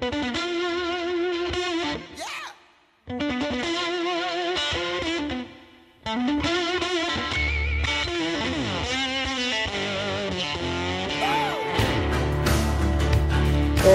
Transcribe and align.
Hey, 0.00 0.43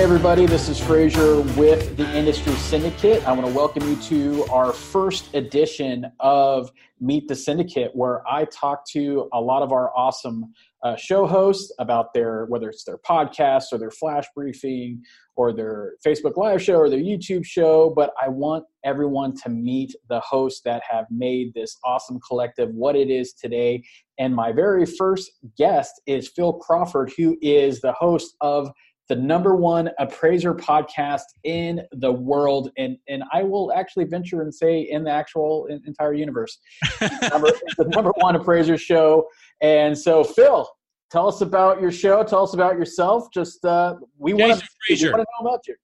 everybody, 0.09 0.47
this 0.47 0.69
is 0.69 0.79
Frazier 0.79 1.41
with 1.55 1.95
the 1.95 2.17
Industry 2.17 2.53
Syndicate. 2.53 3.23
I 3.27 3.31
want 3.31 3.45
to 3.45 3.53
welcome 3.53 3.87
you 3.87 3.95
to 3.97 4.43
our 4.45 4.73
first 4.73 5.35
edition 5.35 6.11
of 6.19 6.71
Meet 6.99 7.27
the 7.27 7.35
Syndicate, 7.35 7.91
where 7.93 8.27
I 8.27 8.45
talk 8.45 8.87
to 8.93 9.29
a 9.33 9.39
lot 9.39 9.61
of 9.61 9.71
our 9.71 9.95
awesome 9.95 10.51
uh, 10.81 10.95
show 10.95 11.27
hosts 11.27 11.71
about 11.77 12.15
their 12.15 12.45
whether 12.45 12.69
it's 12.69 12.85
their 12.85 12.97
podcast 12.97 13.65
or 13.71 13.77
their 13.77 13.91
flash 13.91 14.25
briefing 14.35 15.03
or 15.35 15.53
their 15.53 15.93
Facebook 16.03 16.37
Live 16.37 16.63
show 16.63 16.77
or 16.77 16.89
their 16.89 16.99
YouTube 16.99 17.45
show. 17.45 17.93
But 17.95 18.11
I 18.19 18.29
want 18.29 18.65
everyone 18.83 19.35
to 19.43 19.49
meet 19.49 19.93
the 20.09 20.21
hosts 20.21 20.61
that 20.65 20.81
have 20.89 21.05
made 21.11 21.53
this 21.53 21.77
awesome 21.83 22.19
collective 22.27 22.69
what 22.73 22.95
it 22.95 23.11
is 23.11 23.33
today. 23.33 23.83
And 24.17 24.35
my 24.35 24.53
very 24.53 24.87
first 24.87 25.31
guest 25.55 26.01
is 26.07 26.29
Phil 26.29 26.53
Crawford, 26.53 27.13
who 27.15 27.37
is 27.41 27.79
the 27.79 27.93
host 27.93 28.35
of 28.41 28.71
the 29.09 29.15
number 29.15 29.55
one 29.55 29.89
appraiser 29.97 30.53
podcast 30.53 31.23
in 31.43 31.81
the 31.93 32.11
world, 32.11 32.71
and 32.77 32.95
and 33.07 33.23
I 33.33 33.43
will 33.43 33.73
actually 33.73 34.05
venture 34.05 34.43
and 34.43 34.53
say 34.53 34.81
in 34.81 35.03
the 35.03 35.11
actual 35.11 35.67
entire 35.85 36.13
universe, 36.13 36.59
number, 37.01 37.49
the 37.77 37.85
number 37.89 38.11
one 38.17 38.35
appraiser 38.35 38.77
show. 38.77 39.27
And 39.61 39.97
so, 39.97 40.23
Phil, 40.23 40.69
tell 41.11 41.27
us 41.27 41.41
about 41.41 41.81
your 41.81 41.91
show. 41.91 42.23
Tell 42.23 42.43
us 42.43 42.53
about 42.53 42.77
yourself. 42.77 43.27
Just 43.33 43.65
uh, 43.65 43.95
we 44.17 44.33
want 44.33 44.61
to 44.87 45.07
know 45.07 45.25
about 45.41 45.67
you. 45.67 45.75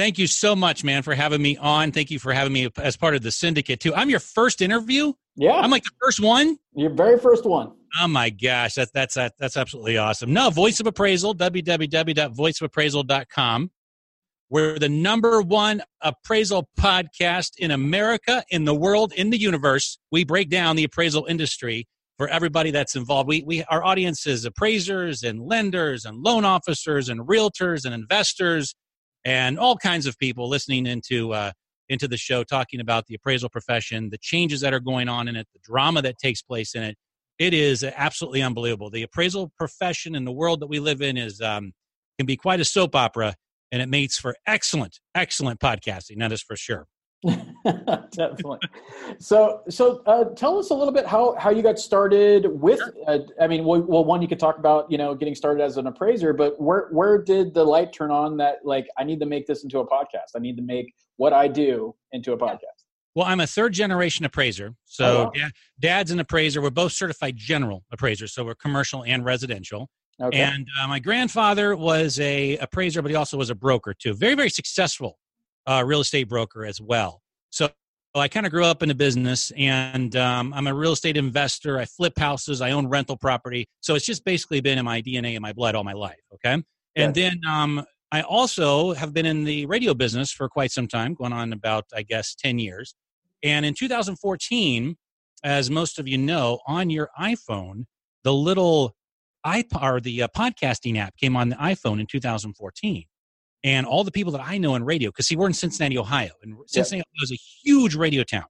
Thank 0.00 0.16
you 0.16 0.26
so 0.26 0.56
much, 0.56 0.82
man, 0.82 1.02
for 1.02 1.14
having 1.14 1.42
me 1.42 1.58
on. 1.58 1.92
Thank 1.92 2.10
you 2.10 2.18
for 2.18 2.32
having 2.32 2.54
me 2.54 2.70
as 2.78 2.96
part 2.96 3.14
of 3.14 3.20
the 3.20 3.30
syndicate 3.30 3.80
too. 3.80 3.94
I'm 3.94 4.08
your 4.08 4.18
first 4.18 4.62
interview. 4.62 5.12
Yeah, 5.36 5.52
I'm 5.52 5.70
like 5.70 5.84
the 5.84 5.90
first 6.00 6.20
one. 6.20 6.56
Your 6.74 6.88
very 6.88 7.18
first 7.18 7.44
one. 7.44 7.72
Oh 8.00 8.08
my 8.08 8.30
gosh, 8.30 8.72
that's 8.72 8.90
that's 8.92 9.14
that's 9.14 9.58
absolutely 9.58 9.98
awesome. 9.98 10.32
No, 10.32 10.48
Voice 10.48 10.80
of 10.80 10.86
Appraisal, 10.86 11.34
www.voiceofappraisal.com. 11.34 13.70
We're 14.48 14.78
the 14.78 14.88
number 14.88 15.42
one 15.42 15.82
appraisal 16.00 16.70
podcast 16.78 17.58
in 17.58 17.70
America, 17.70 18.42
in 18.48 18.64
the 18.64 18.74
world, 18.74 19.12
in 19.12 19.28
the 19.28 19.38
universe. 19.38 19.98
We 20.10 20.24
break 20.24 20.48
down 20.48 20.76
the 20.76 20.84
appraisal 20.84 21.26
industry 21.26 21.86
for 22.16 22.26
everybody 22.28 22.70
that's 22.70 22.96
involved. 22.96 23.28
We, 23.28 23.42
we 23.42 23.64
our 23.64 23.84
audience 23.84 24.26
is 24.26 24.46
appraisers 24.46 25.22
and 25.22 25.42
lenders 25.42 26.06
and 26.06 26.22
loan 26.22 26.46
officers 26.46 27.10
and 27.10 27.28
realtors 27.28 27.84
and 27.84 27.92
investors 27.92 28.74
and 29.24 29.58
all 29.58 29.76
kinds 29.76 30.06
of 30.06 30.18
people 30.18 30.48
listening 30.48 30.86
into 30.86 31.32
uh, 31.32 31.52
into 31.88 32.06
the 32.06 32.16
show, 32.16 32.44
talking 32.44 32.80
about 32.80 33.06
the 33.06 33.14
appraisal 33.14 33.48
profession, 33.48 34.10
the 34.10 34.18
changes 34.18 34.60
that 34.60 34.72
are 34.72 34.80
going 34.80 35.08
on 35.08 35.26
in 35.26 35.36
it, 35.36 35.48
the 35.52 35.60
drama 35.62 36.00
that 36.02 36.18
takes 36.18 36.40
place 36.42 36.74
in 36.74 36.82
it 36.82 36.96
it 37.40 37.54
is 37.54 37.82
absolutely 37.82 38.42
unbelievable. 38.42 38.90
The 38.90 39.02
appraisal 39.02 39.50
profession 39.56 40.14
in 40.14 40.26
the 40.26 40.30
world 40.30 40.60
that 40.60 40.66
we 40.66 40.78
live 40.78 41.00
in 41.00 41.16
is 41.16 41.40
um, 41.40 41.72
can 42.18 42.26
be 42.26 42.36
quite 42.36 42.60
a 42.60 42.66
soap 42.66 42.94
opera, 42.94 43.34
and 43.72 43.80
it 43.80 43.88
makes 43.88 44.18
for 44.18 44.36
excellent, 44.46 45.00
excellent 45.14 45.58
podcasting. 45.58 46.18
That 46.18 46.32
is 46.32 46.42
for 46.42 46.54
sure. 46.54 46.86
Definitely. 47.64 48.58
So, 49.18 49.60
so 49.68 50.02
uh, 50.06 50.24
tell 50.36 50.58
us 50.58 50.70
a 50.70 50.74
little 50.74 50.92
bit 50.92 51.06
how 51.06 51.34
how 51.38 51.50
you 51.50 51.62
got 51.62 51.78
started 51.78 52.46
with. 52.48 52.80
Uh, 53.06 53.18
I 53.38 53.46
mean, 53.46 53.64
well, 53.64 53.82
well, 53.82 54.04
one 54.04 54.22
you 54.22 54.28
could 54.28 54.38
talk 54.38 54.58
about, 54.58 54.90
you 54.90 54.96
know, 54.96 55.14
getting 55.14 55.34
started 55.34 55.62
as 55.62 55.76
an 55.76 55.86
appraiser, 55.86 56.32
but 56.32 56.58
where 56.60 56.88
where 56.92 57.18
did 57.22 57.52
the 57.52 57.62
light 57.62 57.92
turn 57.92 58.10
on 58.10 58.38
that 58.38 58.58
like 58.64 58.86
I 58.96 59.04
need 59.04 59.20
to 59.20 59.26
make 59.26 59.46
this 59.46 59.64
into 59.64 59.80
a 59.80 59.86
podcast? 59.86 60.32
I 60.34 60.38
need 60.38 60.56
to 60.56 60.62
make 60.62 60.94
what 61.18 61.34
I 61.34 61.46
do 61.46 61.94
into 62.12 62.32
a 62.32 62.38
podcast. 62.38 62.80
Well, 63.14 63.26
I'm 63.26 63.40
a 63.40 63.46
third 63.46 63.74
generation 63.74 64.24
appraiser. 64.24 64.74
So, 64.86 65.04
oh, 65.04 65.24
wow. 65.24 65.30
dad, 65.34 65.52
dad's 65.78 66.10
an 66.12 66.20
appraiser. 66.20 66.62
We're 66.62 66.70
both 66.70 66.92
certified 66.92 67.36
general 67.36 67.84
appraisers. 67.92 68.32
So, 68.32 68.44
we're 68.44 68.54
commercial 68.54 69.04
and 69.04 69.24
residential. 69.24 69.90
Okay. 70.22 70.38
And 70.38 70.66
uh, 70.80 70.86
my 70.86 71.00
grandfather 71.00 71.76
was 71.76 72.18
a 72.20 72.56
appraiser, 72.58 73.02
but 73.02 73.10
he 73.10 73.16
also 73.16 73.36
was 73.36 73.50
a 73.50 73.54
broker 73.54 73.94
too. 73.98 74.14
Very, 74.14 74.34
very 74.34 74.50
successful 74.50 75.18
uh, 75.66 75.82
real 75.86 76.00
estate 76.00 76.28
broker 76.28 76.64
as 76.64 76.80
well. 76.80 77.22
So, 77.50 77.70
I 78.14 78.26
kind 78.26 78.44
of 78.44 78.50
grew 78.50 78.64
up 78.64 78.82
in 78.82 78.88
the 78.88 78.94
business 78.94 79.52
and 79.56 80.16
um, 80.16 80.52
I'm 80.52 80.66
a 80.66 80.74
real 80.74 80.92
estate 80.92 81.16
investor. 81.16 81.78
I 81.78 81.84
flip 81.84 82.18
houses, 82.18 82.60
I 82.60 82.72
own 82.72 82.88
rental 82.88 83.16
property. 83.16 83.66
So, 83.80 83.94
it's 83.94 84.06
just 84.06 84.24
basically 84.24 84.60
been 84.60 84.78
in 84.78 84.84
my 84.84 85.02
DNA 85.02 85.32
and 85.32 85.40
my 85.40 85.52
blood 85.52 85.74
all 85.74 85.84
my 85.84 85.92
life. 85.92 86.20
Okay. 86.34 86.62
And 86.96 87.14
then 87.14 87.40
um, 87.48 87.84
I 88.12 88.22
also 88.22 88.94
have 88.94 89.14
been 89.14 89.26
in 89.26 89.44
the 89.44 89.66
radio 89.66 89.94
business 89.94 90.32
for 90.32 90.48
quite 90.48 90.72
some 90.72 90.88
time, 90.88 91.14
going 91.14 91.32
on 91.32 91.52
about, 91.52 91.84
I 91.94 92.02
guess, 92.02 92.34
10 92.34 92.58
years. 92.58 92.94
And 93.42 93.64
in 93.64 93.74
2014, 93.74 94.96
as 95.44 95.70
most 95.70 95.98
of 95.98 96.08
you 96.08 96.18
know, 96.18 96.58
on 96.66 96.90
your 96.90 97.08
iPhone, 97.18 97.84
the 98.24 98.32
little 98.32 98.94
iPod 99.46 99.82
or 99.82 100.00
the 100.00 100.24
uh, 100.24 100.28
podcasting 100.36 100.98
app 100.98 101.16
came 101.16 101.36
on 101.36 101.50
the 101.50 101.56
iPhone 101.56 102.00
in 102.00 102.06
2014. 102.06 103.04
And 103.62 103.86
all 103.86 104.04
the 104.04 104.10
people 104.10 104.32
that 104.32 104.42
I 104.42 104.58
know 104.58 104.74
in 104.74 104.84
radio, 104.84 105.10
because 105.10 105.26
see, 105.26 105.36
we're 105.36 105.46
in 105.46 105.52
Cincinnati, 105.52 105.98
Ohio, 105.98 106.30
and 106.42 106.56
Cincinnati 106.66 107.08
yep. 107.14 107.24
is 107.24 107.32
a 107.32 107.38
huge 107.62 107.94
radio 107.94 108.22
town 108.22 108.46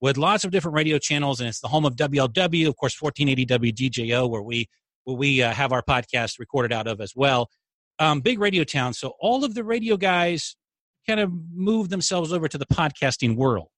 with 0.00 0.16
lots 0.16 0.44
of 0.44 0.50
different 0.50 0.74
radio 0.74 0.98
channels, 0.98 1.40
and 1.40 1.48
it's 1.48 1.60
the 1.60 1.68
home 1.68 1.84
of 1.84 1.94
WLW, 1.94 2.68
of 2.68 2.76
course, 2.76 3.00
1480 3.00 3.46
WDJO, 3.72 4.28
where 4.28 4.42
we 4.42 4.66
where 5.04 5.16
we 5.16 5.42
uh, 5.42 5.52
have 5.52 5.72
our 5.72 5.82
podcast 5.82 6.38
recorded 6.38 6.72
out 6.72 6.86
of 6.86 7.00
as 7.00 7.12
well 7.14 7.48
um, 7.98 8.20
big 8.20 8.38
radio 8.38 8.64
town. 8.64 8.94
So 8.94 9.14
all 9.20 9.44
of 9.44 9.54
the 9.54 9.64
radio 9.64 9.96
guys 9.96 10.56
kind 11.06 11.20
of 11.20 11.32
moved 11.52 11.90
themselves 11.90 12.32
over 12.32 12.48
to 12.48 12.58
the 12.58 12.66
podcasting 12.66 13.36
world. 13.36 13.68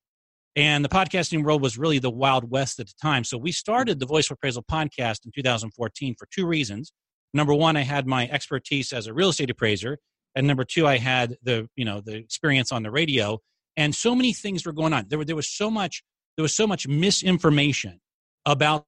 And 0.57 0.85
the 0.85 0.89
podcasting 0.89 1.45
world 1.45 1.63
was 1.63 1.79
really 1.79 2.01
the 2.01 2.11
Wild 2.11 2.51
West 2.51 2.81
at 2.81 2.87
the 2.87 2.95
time. 3.01 3.23
So 3.23 3.39
we 3.39 3.53
started 3.53 4.01
the 4.01 4.07
Voice 4.07 4.31
Appraisal 4.31 4.65
podcast 4.65 5.25
in 5.25 5.31
2014 5.35 6.17
for 6.19 6.27
two 6.35 6.47
reasons. 6.47 6.93
Number 7.33 7.55
one, 7.55 7.77
I 7.77 7.83
had 7.83 8.07
my 8.07 8.29
expertise 8.29 8.93
as 8.93 9.07
a 9.07 9.15
real 9.15 9.29
estate 9.29 9.51
appraiser. 9.51 9.99
And 10.35 10.47
number 10.47 10.65
two, 10.65 10.87
I 10.87 10.99
had 10.99 11.37
the, 11.43 11.69
you 11.77 11.85
know, 11.85 12.01
the 12.01 12.17
experience 12.17 12.73
on 12.73 12.83
the 12.83 12.91
radio. 12.91 13.39
And 13.77 13.95
so 13.95 14.15
many 14.15 14.33
things 14.33 14.65
were 14.65 14.73
going 14.73 14.93
on. 14.93 15.07
There, 15.09 15.19
were, 15.19 15.25
there 15.25 15.37
was 15.37 15.49
so 15.49 15.71
much, 15.71 16.03
there 16.37 16.43
was 16.43 16.55
so 16.55 16.67
much 16.67 16.87
misinformation 16.87 18.01
about 18.47 18.85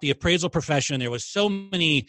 the 0.00 0.10
appraisal 0.10 0.48
profession. 0.48 1.00
There 1.00 1.10
was 1.10 1.24
so 1.24 1.48
many 1.48 2.06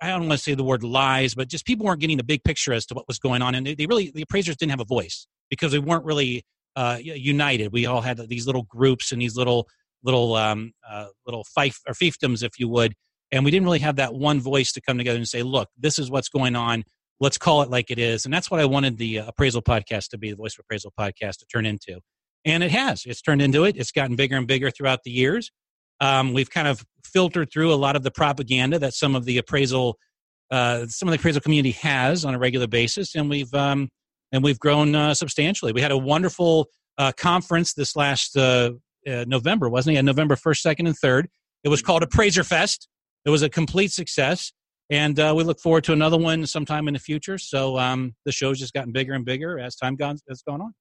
I 0.00 0.08
don't 0.08 0.28
want 0.28 0.32
to 0.32 0.38
say 0.38 0.54
the 0.54 0.64
word 0.64 0.82
lies, 0.82 1.34
but 1.34 1.48
just 1.48 1.64
people 1.64 1.86
weren't 1.86 2.00
getting 2.00 2.18
the 2.18 2.24
big 2.24 2.44
picture 2.44 2.72
as 2.72 2.86
to 2.86 2.94
what 2.94 3.08
was 3.08 3.18
going 3.18 3.42
on. 3.42 3.54
And 3.54 3.66
they, 3.66 3.74
they 3.74 3.86
really, 3.86 4.10
the 4.10 4.22
appraisers 4.22 4.56
didn't 4.56 4.70
have 4.70 4.80
a 4.80 4.84
voice 4.84 5.26
because 5.48 5.72
they 5.72 5.78
weren't 5.78 6.04
really 6.04 6.44
uh, 6.74 6.98
united. 7.00 7.72
We 7.72 7.86
all 7.86 8.02
had 8.02 8.18
these 8.28 8.46
little 8.46 8.64
groups 8.64 9.12
and 9.12 9.22
these 9.22 9.36
little, 9.36 9.68
little, 10.02 10.34
um, 10.34 10.72
uh, 10.88 11.06
little 11.24 11.44
fief 11.44 11.80
or 11.88 11.94
fiefdoms, 11.94 12.42
if 12.42 12.58
you 12.58 12.68
would. 12.68 12.94
And 13.32 13.44
we 13.44 13.50
didn't 13.50 13.64
really 13.64 13.78
have 13.80 13.96
that 13.96 14.14
one 14.14 14.40
voice 14.40 14.72
to 14.72 14.80
come 14.80 14.98
together 14.98 15.16
and 15.16 15.26
say, 15.26 15.42
look, 15.42 15.68
this 15.78 15.98
is 15.98 16.10
what's 16.10 16.28
going 16.28 16.56
on. 16.56 16.84
Let's 17.20 17.38
call 17.38 17.62
it 17.62 17.70
like 17.70 17.90
it 17.90 17.98
is. 17.98 18.24
And 18.24 18.34
that's 18.34 18.50
what 18.50 18.60
I 18.60 18.64
wanted 18.66 18.98
the 18.98 19.18
appraisal 19.18 19.62
podcast 19.62 20.08
to 20.10 20.18
be, 20.18 20.30
the 20.30 20.36
Voice 20.36 20.54
of 20.54 20.64
Appraisal 20.64 20.92
podcast 20.98 21.38
to 21.38 21.46
turn 21.46 21.64
into. 21.64 22.00
And 22.44 22.62
it 22.62 22.70
has. 22.70 23.04
It's 23.06 23.22
turned 23.22 23.42
into 23.42 23.64
it. 23.64 23.76
It's 23.76 23.90
gotten 23.90 24.16
bigger 24.16 24.36
and 24.36 24.46
bigger 24.46 24.70
throughout 24.70 25.00
the 25.04 25.10
years. 25.10 25.50
Um, 26.00 26.34
we've 26.34 26.50
kind 26.50 26.68
of 26.68 26.84
filtered 27.04 27.50
through 27.50 27.72
a 27.72 27.76
lot 27.76 27.96
of 27.96 28.02
the 28.02 28.10
propaganda 28.10 28.78
that 28.78 28.94
some 28.94 29.16
of 29.16 29.24
the 29.24 29.38
appraisal, 29.38 29.98
uh, 30.50 30.86
some 30.86 31.08
of 31.08 31.12
the 31.12 31.18
appraisal 31.18 31.40
community 31.40 31.72
has 31.72 32.24
on 32.24 32.34
a 32.34 32.38
regular 32.38 32.66
basis, 32.66 33.14
and 33.14 33.30
we've 33.30 33.52
um, 33.54 33.88
and 34.32 34.44
we've 34.44 34.58
grown 34.58 34.94
uh, 34.94 35.14
substantially. 35.14 35.72
We 35.72 35.80
had 35.80 35.92
a 35.92 35.98
wonderful 35.98 36.68
uh, 36.98 37.12
conference 37.16 37.72
this 37.72 37.96
last 37.96 38.36
uh, 38.36 38.72
uh, 39.06 39.24
November, 39.26 39.68
wasn't 39.68 39.96
it? 39.96 40.02
November 40.02 40.36
first, 40.36 40.62
second, 40.62 40.86
and 40.86 40.96
third. 40.96 41.28
It 41.64 41.68
was 41.68 41.82
called 41.82 42.02
Appraiser 42.02 42.44
Fest. 42.44 42.88
It 43.24 43.30
was 43.30 43.42
a 43.42 43.48
complete 43.48 43.92
success, 43.92 44.52
and 44.90 45.18
uh, 45.18 45.34
we 45.36 45.44
look 45.44 45.60
forward 45.60 45.84
to 45.84 45.92
another 45.92 46.18
one 46.18 46.46
sometime 46.46 46.88
in 46.88 46.94
the 46.94 47.00
future. 47.00 47.38
So 47.38 47.78
um, 47.78 48.14
the 48.24 48.32
show's 48.32 48.58
just 48.58 48.72
gotten 48.72 48.92
bigger 48.92 49.14
and 49.14 49.24
bigger 49.24 49.58
as 49.58 49.76
time 49.76 49.96
gone, 49.96 50.18
has 50.28 50.42
gone 50.42 50.60
on. 50.60 50.74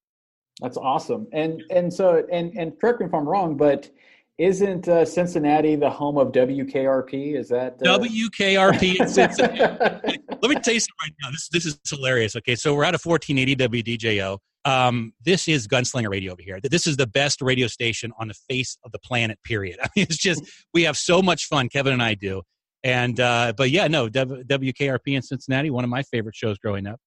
That's 0.61 0.77
awesome, 0.77 1.27
and 1.33 1.61
and 1.69 1.93
so 1.93 2.23
and 2.31 2.57
and 2.57 2.79
correct 2.79 3.01
me 3.01 3.07
if 3.07 3.13
I'm 3.13 3.27
wrong, 3.27 3.57
but 3.57 3.89
isn't 4.37 4.87
uh, 4.87 5.05
Cincinnati 5.05 5.75
the 5.75 5.89
home 5.89 6.17
of 6.17 6.31
WKRP? 6.33 7.37
Is 7.37 7.49
that 7.49 7.73
uh... 7.85 7.97
WKRP 7.97 8.99
in 8.99 9.07
Cincinnati? 9.07 10.19
Let 10.41 10.49
me 10.49 10.55
tell 10.61 10.73
you 10.73 10.79
something 10.79 11.01
right 11.03 11.13
now. 11.23 11.31
This 11.31 11.49
this 11.49 11.65
is 11.65 11.79
hilarious. 11.89 12.35
Okay, 12.37 12.55
so 12.55 12.73
we're 12.73 12.83
at 12.83 12.95
a 12.95 12.99
1480 13.01 13.83
WDJO. 13.83 14.37
Um, 14.65 15.13
this 15.23 15.47
is 15.47 15.67
Gunslinger 15.67 16.09
Radio 16.09 16.33
over 16.33 16.41
here. 16.41 16.59
This 16.59 16.87
is 16.87 16.97
the 16.97 17.07
best 17.07 17.41
radio 17.41 17.67
station 17.67 18.11
on 18.19 18.27
the 18.27 18.33
face 18.33 18.77
of 18.83 18.91
the 18.91 18.99
planet. 18.99 19.39
Period. 19.43 19.77
I 19.83 19.87
mean, 19.95 20.05
it's 20.09 20.17
just 20.17 20.43
we 20.73 20.83
have 20.83 20.97
so 20.97 21.21
much 21.21 21.45
fun. 21.45 21.69
Kevin 21.69 21.93
and 21.93 22.03
I 22.03 22.15
do. 22.15 22.41
And 22.85 23.19
uh, 23.19 23.51
but 23.57 23.71
yeah, 23.71 23.87
no, 23.87 24.07
w- 24.07 24.43
WKRP 24.45 25.15
in 25.15 25.21
Cincinnati, 25.21 25.69
one 25.69 25.83
of 25.83 25.89
my 25.89 26.03
favorite 26.03 26.35
shows 26.35 26.57
growing 26.57 26.87
up 26.87 26.99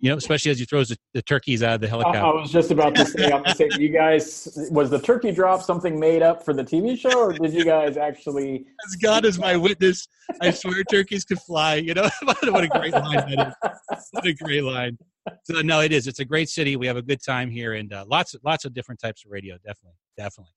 you 0.00 0.10
know, 0.10 0.16
especially 0.16 0.50
as 0.50 0.60
you 0.60 0.66
throws 0.66 0.90
the, 0.90 0.96
the, 1.12 1.22
turkeys 1.22 1.62
out 1.62 1.74
of 1.74 1.80
the 1.80 1.88
helicopter. 1.88 2.20
I, 2.20 2.30
was 2.30 2.52
just 2.52 2.70
about 2.70 2.94
to 2.94 3.04
say, 3.04 3.32
I'm 3.32 3.44
say, 3.54 3.68
you 3.78 3.88
guys, 3.88 4.68
was 4.70 4.90
the 4.90 5.00
turkey 5.00 5.32
drop 5.32 5.62
something 5.62 5.98
made 5.98 6.22
up 6.22 6.44
for 6.44 6.54
the 6.54 6.62
TV 6.62 6.96
show, 6.96 7.18
or 7.18 7.32
did 7.32 7.52
you 7.52 7.64
guys 7.64 7.96
actually? 7.96 8.64
As 8.86 8.96
God 8.96 9.24
is 9.24 9.38
my 9.38 9.56
witness, 9.56 10.06
I 10.40 10.50
swear 10.50 10.84
turkeys 10.84 11.24
could 11.24 11.40
fly. 11.40 11.76
You 11.76 11.94
know, 11.94 12.08
what 12.22 12.64
a 12.64 12.68
great 12.68 12.92
line 12.92 13.34
that 13.34 13.48
is. 13.48 14.08
What 14.12 14.26
a 14.26 14.34
great 14.34 14.62
line. 14.62 14.96
so 15.42 15.60
no, 15.62 15.80
it 15.80 15.92
is. 15.92 16.06
It's 16.06 16.20
a 16.20 16.24
great 16.24 16.48
city. 16.48 16.76
We 16.76 16.86
have 16.86 16.96
a 16.96 17.02
good 17.02 17.22
time 17.24 17.50
here, 17.50 17.74
and 17.74 17.92
uh, 17.92 18.04
lots 18.06 18.36
lots 18.44 18.64
of 18.64 18.74
different 18.74 19.00
types 19.00 19.24
of 19.24 19.32
radio. 19.32 19.56
Definitely, 19.56 19.98
definitely. 20.16 20.52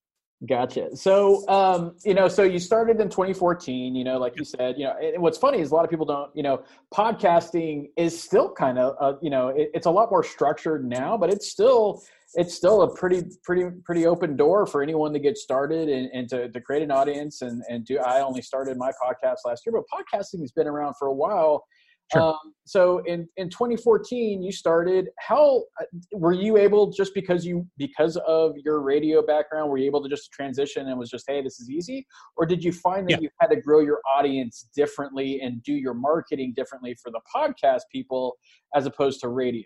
Gotcha. 0.48 0.96
So, 0.96 1.48
um, 1.48 1.96
you 2.04 2.16
know, 2.16 2.28
so 2.28 2.42
you 2.42 2.58
started 2.58 3.00
in 3.00 3.10
2014, 3.10 3.94
you 3.94 4.04
know, 4.04 4.18
like 4.18 4.34
you 4.38 4.44
said, 4.44 4.76
you 4.76 4.86
know, 4.86 4.96
and 5.00 5.22
what's 5.22 5.38
funny 5.38 5.60
is 5.60 5.70
a 5.70 5.76
lot 5.76 5.84
of 5.84 5.92
people 5.92 6.06
don't, 6.06 6.36
you 6.36 6.42
know, 6.42 6.64
podcasting 6.92 7.90
is 7.96 8.20
still 8.20 8.52
kind 8.52 8.80
of, 8.80 8.96
uh, 9.00 9.18
you 9.22 9.30
know, 9.30 9.50
it, 9.50 9.70
it's 9.76 9.86
a 9.86 9.92
lot 9.92 10.10
more 10.10 10.24
structured 10.24 10.84
now, 10.84 11.16
but 11.16 11.30
it's 11.30 11.48
still, 11.48 12.02
it's 12.34 12.56
still 12.56 12.82
a 12.82 12.96
pretty, 12.96 13.24
pretty, 13.44 13.70
pretty 13.86 14.08
open 14.08 14.36
door 14.36 14.66
for 14.66 14.82
anyone 14.82 15.14
to 15.14 15.20
get 15.20 15.38
started 15.38 15.90
and, 15.90 16.10
and 16.12 16.28
to, 16.30 16.50
to 16.50 16.60
create 16.60 16.82
an 16.82 16.90
audience 16.90 17.44
and, 17.44 17.62
and 17.70 17.86
do, 17.86 18.00
I 18.00 18.22
only 18.22 18.42
started 18.42 18.78
my 18.78 18.92
podcast 18.92 19.38
last 19.46 19.64
year, 19.64 19.74
but 19.74 19.84
podcasting 19.94 20.40
has 20.40 20.52
been 20.52 20.66
around 20.66 20.96
for 20.98 21.08
a 21.08 21.14
while 21.14 21.66
Sure. 22.12 22.22
Um, 22.22 22.54
so 22.66 23.00
in, 23.00 23.28
in 23.38 23.50
2014, 23.50 24.42
you 24.42 24.52
started. 24.52 25.10
How 25.20 25.64
uh, 25.80 25.86
were 26.14 26.34
you 26.34 26.58
able? 26.58 26.92
Just 26.92 27.14
because 27.14 27.46
you 27.46 27.68
because 27.78 28.18
of 28.28 28.56
your 28.64 28.82
radio 28.82 29.22
background, 29.22 29.70
were 29.70 29.78
you 29.78 29.86
able 29.86 30.04
to 30.04 30.10
just 30.10 30.32
transition 30.32 30.88
and 30.88 30.98
was 30.98 31.10
just 31.10 31.26
hey, 31.28 31.42
this 31.42 31.60
is 31.60 31.70
easy, 31.70 32.06
or 32.38 32.46
did 32.46 32.64
you 32.64 32.72
find 32.72 33.08
that 33.08 33.14
yeah. 33.14 33.20
you 33.22 33.30
had 33.40 33.48
to 33.48 33.60
grow 33.60 33.80
your 33.80 34.00
audience 34.18 34.68
differently 34.76 35.42
and 35.42 35.64
do 35.64 35.74
your 35.74 35.94
marketing 35.94 36.54
differently 36.56 36.96
for 37.02 37.12
the 37.12 37.22
podcast 37.34 37.82
people 37.92 38.38
as 38.76 38.86
opposed 38.86 39.22
to 39.22 39.30
radio? 39.30 39.66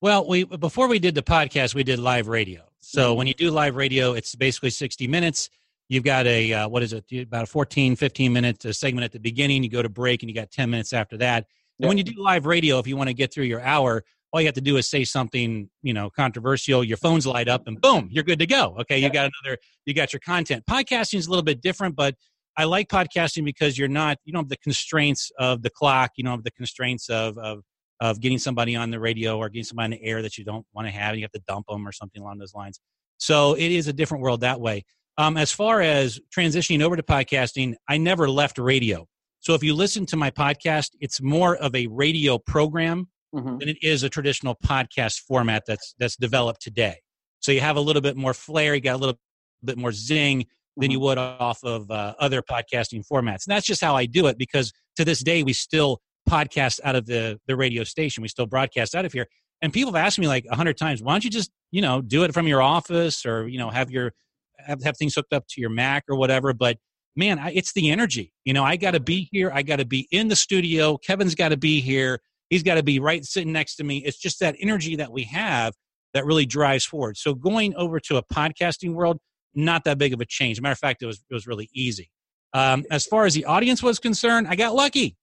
Well, 0.00 0.26
we 0.26 0.44
before 0.44 0.88
we 0.88 0.98
did 0.98 1.14
the 1.14 1.22
podcast, 1.22 1.74
we 1.74 1.84
did 1.84 1.98
live 1.98 2.28
radio. 2.28 2.62
So 2.80 3.10
mm-hmm. 3.10 3.18
when 3.18 3.26
you 3.26 3.34
do 3.34 3.50
live 3.50 3.76
radio, 3.76 4.12
it's 4.12 4.34
basically 4.34 4.70
60 4.70 5.08
minutes 5.08 5.50
you've 5.88 6.04
got 6.04 6.26
a 6.26 6.52
uh, 6.52 6.68
what 6.68 6.82
is 6.82 6.92
it 6.92 7.04
about 7.12 7.44
a 7.44 7.46
14 7.46 7.94
15 7.94 8.32
minute 8.32 8.64
uh, 8.64 8.72
segment 8.72 9.04
at 9.04 9.12
the 9.12 9.18
beginning 9.18 9.62
you 9.62 9.68
go 9.68 9.82
to 9.82 9.88
break 9.88 10.22
and 10.22 10.30
you 10.30 10.34
got 10.34 10.50
10 10.50 10.70
minutes 10.70 10.92
after 10.92 11.18
that 11.18 11.46
and 11.80 11.88
when 11.88 11.98
you 11.98 12.04
do 12.04 12.14
live 12.16 12.46
radio, 12.46 12.78
if 12.78 12.86
you 12.86 12.96
want 12.96 13.08
to 13.08 13.14
get 13.14 13.32
through 13.32 13.44
your 13.44 13.60
hour, 13.60 14.04
all 14.32 14.40
you 14.40 14.46
have 14.46 14.54
to 14.54 14.60
do 14.60 14.76
is 14.76 14.88
say 14.88 15.04
something, 15.04 15.70
you 15.82 15.94
know, 15.94 16.10
controversial. 16.10 16.82
Your 16.82 16.96
phones 16.96 17.26
light 17.26 17.48
up, 17.48 17.66
and 17.66 17.80
boom, 17.80 18.08
you're 18.10 18.24
good 18.24 18.40
to 18.40 18.46
go. 18.46 18.76
Okay, 18.80 18.98
you 18.98 19.08
got 19.10 19.30
another, 19.44 19.58
you 19.86 19.94
got 19.94 20.12
your 20.12 20.20
content. 20.20 20.64
Podcasting 20.68 21.18
is 21.18 21.26
a 21.26 21.30
little 21.30 21.44
bit 21.44 21.60
different, 21.60 21.94
but 21.94 22.16
I 22.56 22.64
like 22.64 22.88
podcasting 22.88 23.44
because 23.44 23.78
you're 23.78 23.88
not, 23.88 24.18
you 24.24 24.32
don't 24.32 24.44
have 24.44 24.48
the 24.48 24.56
constraints 24.56 25.30
of 25.38 25.62
the 25.62 25.70
clock. 25.70 26.12
You 26.16 26.24
don't 26.24 26.32
have 26.32 26.44
the 26.44 26.50
constraints 26.52 27.08
of 27.08 27.38
of 27.38 27.60
of 28.00 28.20
getting 28.20 28.38
somebody 28.38 28.74
on 28.74 28.90
the 28.90 28.98
radio 28.98 29.38
or 29.38 29.48
getting 29.48 29.64
somebody 29.64 29.84
on 29.84 29.90
the 29.92 30.04
air 30.04 30.20
that 30.22 30.36
you 30.36 30.44
don't 30.44 30.66
want 30.74 30.86
to 30.86 30.92
have. 30.92 31.10
And 31.10 31.20
you 31.20 31.24
have 31.24 31.32
to 31.32 31.42
dump 31.46 31.66
them 31.68 31.86
or 31.86 31.92
something 31.92 32.20
along 32.20 32.38
those 32.38 32.54
lines. 32.54 32.80
So 33.18 33.54
it 33.54 33.70
is 33.70 33.86
a 33.88 33.92
different 33.92 34.22
world 34.22 34.40
that 34.40 34.60
way. 34.60 34.84
Um, 35.16 35.36
as 35.36 35.52
far 35.52 35.80
as 35.80 36.20
transitioning 36.36 36.82
over 36.82 36.96
to 36.96 37.02
podcasting, 37.02 37.74
I 37.88 37.98
never 37.98 38.28
left 38.28 38.58
radio. 38.58 39.06
So 39.44 39.52
if 39.52 39.62
you 39.62 39.74
listen 39.74 40.06
to 40.06 40.16
my 40.16 40.30
podcast, 40.30 40.92
it's 41.00 41.20
more 41.20 41.56
of 41.56 41.74
a 41.74 41.86
radio 41.88 42.38
program 42.38 43.08
mm-hmm. 43.34 43.58
than 43.58 43.68
it 43.68 43.76
is 43.82 44.02
a 44.02 44.08
traditional 44.08 44.54
podcast 44.54 45.20
format 45.20 45.64
that's 45.66 45.94
that's 45.98 46.16
developed 46.16 46.62
today. 46.62 46.96
So 47.40 47.52
you 47.52 47.60
have 47.60 47.76
a 47.76 47.80
little 47.80 48.00
bit 48.00 48.16
more 48.16 48.32
flair, 48.32 48.74
you 48.74 48.80
got 48.80 48.94
a 48.94 48.96
little 48.96 49.18
bit 49.62 49.76
more 49.76 49.92
zing 49.92 50.40
mm-hmm. 50.40 50.80
than 50.80 50.90
you 50.90 50.96
mm-hmm. 50.96 51.04
would 51.04 51.18
off 51.18 51.62
of 51.62 51.90
uh, 51.90 52.14
other 52.18 52.40
podcasting 52.40 53.06
formats. 53.06 53.46
And 53.46 53.54
that's 53.54 53.66
just 53.66 53.82
how 53.82 53.94
I 53.94 54.06
do 54.06 54.28
it 54.28 54.38
because 54.38 54.72
to 54.96 55.04
this 55.04 55.22
day 55.22 55.42
we 55.42 55.52
still 55.52 56.00
podcast 56.26 56.80
out 56.82 56.96
of 56.96 57.04
the 57.04 57.38
the 57.46 57.54
radio 57.54 57.84
station. 57.84 58.22
We 58.22 58.28
still 58.28 58.46
broadcast 58.46 58.94
out 58.94 59.04
of 59.04 59.12
here. 59.12 59.26
And 59.60 59.74
people 59.74 59.92
have 59.92 60.06
asked 60.06 60.18
me 60.18 60.26
like 60.26 60.46
a 60.50 60.56
hundred 60.56 60.78
times, 60.78 61.02
why 61.02 61.12
don't 61.12 61.22
you 61.22 61.28
just 61.28 61.50
you 61.70 61.82
know 61.82 62.00
do 62.00 62.24
it 62.24 62.32
from 62.32 62.48
your 62.48 62.62
office 62.62 63.26
or 63.26 63.46
you 63.46 63.58
know 63.58 63.68
have 63.68 63.90
your 63.90 64.14
have, 64.56 64.82
have 64.82 64.96
things 64.96 65.14
hooked 65.14 65.34
up 65.34 65.44
to 65.50 65.60
your 65.60 65.68
Mac 65.68 66.04
or 66.08 66.16
whatever? 66.16 66.54
But 66.54 66.78
man, 67.16 67.38
I, 67.38 67.52
it's 67.52 67.72
the 67.72 67.90
energy. 67.90 68.32
You 68.44 68.52
know, 68.52 68.64
I 68.64 68.76
got 68.76 68.92
to 68.92 69.00
be 69.00 69.28
here. 69.32 69.50
I 69.52 69.62
got 69.62 69.76
to 69.76 69.84
be 69.84 70.08
in 70.10 70.28
the 70.28 70.36
studio. 70.36 70.96
Kevin's 70.96 71.34
got 71.34 71.50
to 71.50 71.56
be 71.56 71.80
here. 71.80 72.20
He's 72.50 72.62
got 72.62 72.74
to 72.74 72.82
be 72.82 72.98
right 72.98 73.24
sitting 73.24 73.52
next 73.52 73.76
to 73.76 73.84
me. 73.84 73.98
It's 73.98 74.18
just 74.18 74.40
that 74.40 74.56
energy 74.60 74.96
that 74.96 75.10
we 75.10 75.24
have 75.24 75.74
that 76.12 76.24
really 76.24 76.46
drives 76.46 76.84
forward. 76.84 77.16
So 77.16 77.34
going 77.34 77.74
over 77.76 77.98
to 78.00 78.16
a 78.16 78.22
podcasting 78.22 78.94
world, 78.94 79.18
not 79.54 79.84
that 79.84 79.98
big 79.98 80.12
of 80.12 80.20
a 80.20 80.26
change. 80.26 80.60
matter 80.60 80.72
of 80.72 80.78
fact, 80.78 81.02
it 81.02 81.06
was 81.06 81.22
it 81.30 81.34
was 81.34 81.46
really 81.46 81.68
easy. 81.72 82.10
Um, 82.52 82.84
as 82.90 83.06
far 83.06 83.26
as 83.26 83.34
the 83.34 83.44
audience 83.46 83.82
was 83.82 83.98
concerned, 83.98 84.46
I 84.48 84.56
got 84.56 84.74
lucky. 84.74 85.16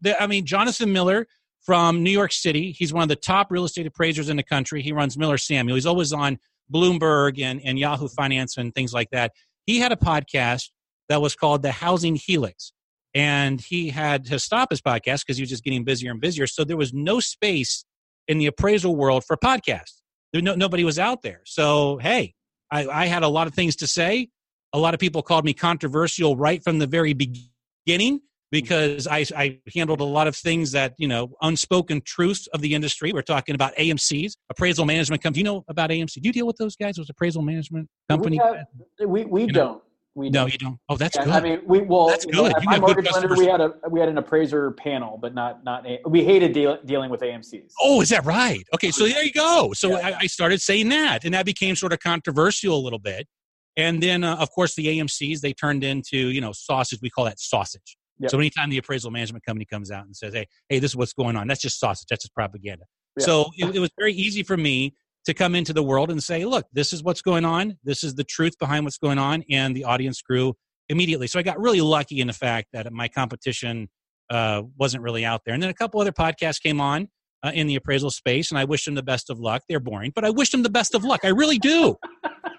The, 0.00 0.20
I 0.20 0.28
mean, 0.28 0.46
Jonathan 0.46 0.92
Miller 0.92 1.26
from 1.60 2.02
New 2.02 2.10
York 2.10 2.32
City. 2.32 2.72
He's 2.72 2.92
one 2.92 3.02
of 3.02 3.08
the 3.08 3.16
top 3.16 3.50
real 3.50 3.64
estate 3.64 3.86
appraisers 3.86 4.28
in 4.28 4.36
the 4.36 4.42
country. 4.42 4.80
He 4.80 4.92
runs 4.92 5.18
Miller 5.18 5.38
Samuel. 5.38 5.74
He's 5.74 5.86
always 5.86 6.12
on 6.12 6.38
Bloomberg 6.72 7.40
and, 7.42 7.60
and 7.64 7.78
Yahoo 7.78 8.08
Finance 8.08 8.56
and 8.56 8.74
things 8.74 8.92
like 8.92 9.10
that. 9.10 9.32
He 9.66 9.80
had 9.80 9.92
a 9.92 9.96
podcast 9.96 10.70
that 11.08 11.20
was 11.20 11.34
called 11.34 11.62
the 11.62 11.72
Housing 11.72 12.16
Helix. 12.16 12.72
And 13.14 13.60
he 13.60 13.88
had 13.88 14.26
to 14.26 14.38
stop 14.38 14.70
his 14.70 14.80
podcast 14.80 15.20
because 15.20 15.36
he 15.36 15.42
was 15.42 15.50
just 15.50 15.64
getting 15.64 15.84
busier 15.84 16.10
and 16.10 16.20
busier. 16.20 16.46
So 16.46 16.64
there 16.64 16.76
was 16.76 16.92
no 16.92 17.20
space 17.20 17.84
in 18.28 18.38
the 18.38 18.46
appraisal 18.46 18.94
world 18.94 19.24
for 19.24 19.36
podcasts. 19.36 20.02
There 20.32 20.42
no, 20.42 20.54
nobody 20.54 20.84
was 20.84 20.98
out 20.98 21.22
there. 21.22 21.40
So, 21.44 21.98
hey, 21.98 22.34
I, 22.70 22.86
I 22.86 23.06
had 23.06 23.22
a 23.22 23.28
lot 23.28 23.46
of 23.46 23.54
things 23.54 23.76
to 23.76 23.86
say. 23.86 24.28
A 24.74 24.78
lot 24.78 24.92
of 24.92 25.00
people 25.00 25.22
called 25.22 25.46
me 25.46 25.54
controversial 25.54 26.36
right 26.36 26.62
from 26.62 26.78
the 26.78 26.86
very 26.86 27.14
beginning 27.14 28.20
because 28.50 29.06
I, 29.06 29.24
I, 29.36 29.58
handled 29.74 30.00
a 30.00 30.04
lot 30.04 30.26
of 30.26 30.36
things 30.36 30.72
that 30.72 30.94
you 30.98 31.08
know 31.08 31.32
unspoken 31.42 32.02
truths 32.02 32.46
of 32.48 32.60
the 32.60 32.74
industry. 32.74 33.12
We're 33.12 33.22
talking 33.22 33.54
about 33.54 33.74
AMC's 33.76 34.36
appraisal 34.50 34.84
management 34.84 35.22
company. 35.22 35.42
Do 35.42 35.50
you 35.50 35.56
know 35.56 35.64
about 35.68 35.90
AMC? 35.90 36.14
Do 36.14 36.28
you 36.28 36.32
deal 36.32 36.46
with 36.46 36.56
those 36.56 36.76
guys? 36.76 36.96
Those 36.96 37.10
appraisal 37.10 37.42
management 37.42 37.88
company? 38.08 38.38
We, 38.38 38.56
have, 38.56 39.08
we, 39.08 39.24
we 39.24 39.46
don't. 39.46 39.82
We 40.18 40.30
no, 40.30 40.46
you 40.46 40.58
don't. 40.58 40.80
Oh, 40.88 40.96
that's 40.96 41.14
yeah, 41.14 41.26
good. 41.26 41.32
I 41.32 41.40
mean, 41.40 41.60
we 41.64 41.78
well, 41.78 42.08
that's 42.08 42.26
good. 42.26 42.52
You 42.60 42.64
my 42.64 42.80
mortgage 42.80 43.08
lender, 43.12 43.36
we 43.36 43.46
had 43.46 43.60
a 43.60 43.74
we 43.88 44.00
had 44.00 44.08
an 44.08 44.18
appraiser 44.18 44.72
panel, 44.72 45.16
but 45.16 45.32
not 45.32 45.62
not 45.62 45.86
we 46.08 46.24
hated 46.24 46.52
deal, 46.52 46.76
dealing 46.84 47.08
with 47.08 47.20
AMC's. 47.20 47.72
Oh, 47.80 48.00
is 48.00 48.08
that 48.08 48.24
right? 48.24 48.64
Okay, 48.74 48.90
so 48.90 49.06
there 49.06 49.22
you 49.22 49.30
go. 49.30 49.72
So 49.74 49.90
yeah. 49.90 50.08
I, 50.08 50.22
I, 50.22 50.26
started 50.26 50.60
saying 50.60 50.88
that, 50.88 51.24
and 51.24 51.32
that 51.34 51.46
became 51.46 51.76
sort 51.76 51.92
of 51.92 52.00
controversial 52.00 52.76
a 52.76 52.82
little 52.82 52.98
bit. 52.98 53.28
And 53.76 54.02
then, 54.02 54.24
uh, 54.24 54.34
of 54.34 54.50
course, 54.50 54.74
the 54.74 54.86
AMC's 54.86 55.40
they 55.40 55.52
turned 55.52 55.84
into 55.84 56.16
you 56.16 56.40
know 56.40 56.50
sausage. 56.50 56.98
We 57.00 57.10
call 57.10 57.24
that 57.26 57.38
sausage. 57.38 57.96
Yep. 58.18 58.32
So 58.32 58.38
anytime 58.38 58.70
the 58.70 58.78
appraisal 58.78 59.12
management 59.12 59.46
company 59.46 59.66
comes 59.66 59.92
out 59.92 60.04
and 60.04 60.16
says, 60.16 60.34
"Hey, 60.34 60.46
hey, 60.68 60.80
this 60.80 60.90
is 60.90 60.96
what's 60.96 61.12
going 61.12 61.36
on," 61.36 61.46
that's 61.46 61.62
just 61.62 61.78
sausage. 61.78 62.06
That's 62.10 62.24
just 62.24 62.34
propaganda. 62.34 62.86
Yep. 63.18 63.24
So 63.24 63.50
it, 63.56 63.76
it 63.76 63.78
was 63.78 63.90
very 63.96 64.14
easy 64.14 64.42
for 64.42 64.56
me 64.56 64.96
to 65.26 65.34
come 65.34 65.54
into 65.54 65.72
the 65.72 65.82
world 65.82 66.10
and 66.10 66.22
say, 66.22 66.44
look, 66.44 66.66
this 66.72 66.92
is 66.92 67.02
what's 67.02 67.22
going 67.22 67.44
on. 67.44 67.78
This 67.84 68.02
is 68.02 68.14
the 68.14 68.24
truth 68.24 68.58
behind 68.58 68.84
what's 68.84 68.98
going 68.98 69.18
on. 69.18 69.44
And 69.50 69.76
the 69.76 69.84
audience 69.84 70.22
grew 70.22 70.54
immediately. 70.88 71.26
So 71.26 71.38
I 71.38 71.42
got 71.42 71.60
really 71.60 71.80
lucky 71.80 72.20
in 72.20 72.26
the 72.28 72.32
fact 72.32 72.68
that 72.72 72.90
my 72.92 73.08
competition 73.08 73.88
uh, 74.30 74.62
wasn't 74.78 75.02
really 75.02 75.24
out 75.24 75.42
there. 75.44 75.54
And 75.54 75.62
then 75.62 75.70
a 75.70 75.74
couple 75.74 76.00
other 76.00 76.12
podcasts 76.12 76.62
came 76.62 76.80
on 76.80 77.08
uh, 77.42 77.52
in 77.54 77.66
the 77.66 77.76
appraisal 77.76 78.10
space, 78.10 78.50
and 78.50 78.58
I 78.58 78.64
wish 78.64 78.84
them 78.84 78.94
the 78.94 79.02
best 79.02 79.30
of 79.30 79.38
luck. 79.38 79.62
They're 79.68 79.80
boring, 79.80 80.12
but 80.14 80.24
I 80.24 80.30
wish 80.30 80.50
them 80.50 80.62
the 80.62 80.70
best 80.70 80.94
of 80.94 81.04
luck. 81.04 81.20
I 81.24 81.28
really 81.28 81.58
do. 81.58 81.96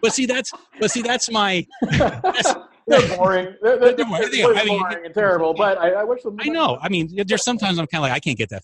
but 0.01 0.13
see, 0.13 0.25
that's 0.25 0.51
but 0.79 0.91
see, 0.91 1.01
that's 1.01 1.29
my. 1.29 1.65
That's, 1.81 2.53
they're 2.87 3.17
boring. 3.17 3.55
They're, 3.61 3.77
they're, 3.77 3.93
they're, 3.93 4.29
they're 4.29 4.55
I 4.55 4.63
mean, 4.63 4.79
boring 4.79 5.05
and 5.05 5.13
terrible. 5.13 5.53
But 5.53 5.77
I, 5.77 5.91
I 5.91 6.03
wish 6.03 6.23
them. 6.23 6.37
I 6.39 6.49
know. 6.49 6.79
I 6.81 6.89
mean, 6.89 7.09
there's 7.27 7.43
sometimes 7.43 7.77
I'm 7.77 7.87
kind 7.87 8.03
of 8.03 8.09
like 8.09 8.13
I 8.13 8.19
can't 8.19 8.37
get 8.37 8.49
that 8.49 8.63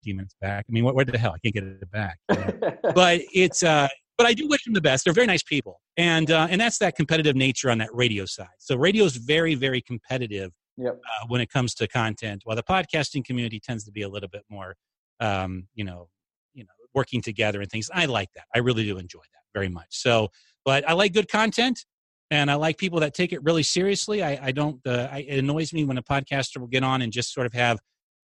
15 0.00 0.16
minutes 0.16 0.34
back. 0.40 0.64
I 0.68 0.72
mean, 0.72 0.84
what, 0.84 0.94
what 0.94 1.06
the 1.06 1.18
hell? 1.18 1.34
I 1.34 1.38
can't 1.38 1.54
get 1.54 1.64
it 1.64 1.90
back. 1.90 2.18
but 2.94 3.20
it's 3.32 3.62
uh, 3.62 3.88
but 4.16 4.26
I 4.26 4.34
do 4.34 4.46
wish 4.48 4.64
them 4.64 4.74
the 4.74 4.80
best. 4.80 5.04
They're 5.04 5.14
very 5.14 5.26
nice 5.26 5.42
people, 5.42 5.80
and 5.96 6.30
uh, 6.30 6.46
and 6.50 6.60
that's 6.60 6.78
that 6.78 6.96
competitive 6.96 7.36
nature 7.36 7.70
on 7.70 7.78
that 7.78 7.88
radio 7.92 8.24
side. 8.26 8.48
So 8.58 8.76
radio 8.76 9.04
is 9.04 9.16
very 9.16 9.54
very 9.54 9.80
competitive 9.80 10.52
yep. 10.76 10.94
uh, 10.94 11.26
when 11.28 11.40
it 11.40 11.50
comes 11.50 11.74
to 11.76 11.88
content, 11.88 12.42
while 12.44 12.56
the 12.56 12.62
podcasting 12.62 13.24
community 13.24 13.60
tends 13.60 13.84
to 13.84 13.92
be 13.92 14.02
a 14.02 14.08
little 14.08 14.28
bit 14.28 14.42
more, 14.48 14.74
um, 15.20 15.66
you 15.74 15.84
know, 15.84 16.08
you 16.54 16.64
know, 16.64 16.70
working 16.94 17.22
together 17.22 17.60
and 17.60 17.70
things. 17.70 17.90
I 17.94 18.06
like 18.06 18.28
that. 18.34 18.44
I 18.54 18.58
really 18.58 18.84
do 18.84 18.98
enjoy 18.98 19.20
that 19.20 19.58
very 19.58 19.68
much. 19.68 19.88
So, 19.90 20.28
but 20.64 20.88
I 20.88 20.92
like 20.92 21.12
good 21.12 21.28
content. 21.28 21.84
And 22.32 22.48
I 22.48 22.54
like 22.54 22.78
people 22.78 23.00
that 23.00 23.12
take 23.12 23.32
it 23.32 23.42
really 23.42 23.64
seriously. 23.64 24.22
I, 24.22 24.38
I 24.40 24.52
don't. 24.52 24.80
Uh, 24.86 25.08
I, 25.10 25.18
it 25.26 25.40
annoys 25.40 25.72
me 25.72 25.82
when 25.82 25.98
a 25.98 26.02
podcaster 26.02 26.58
will 26.58 26.68
get 26.68 26.84
on 26.84 27.02
and 27.02 27.12
just 27.12 27.34
sort 27.34 27.44
of 27.44 27.52
have 27.54 27.80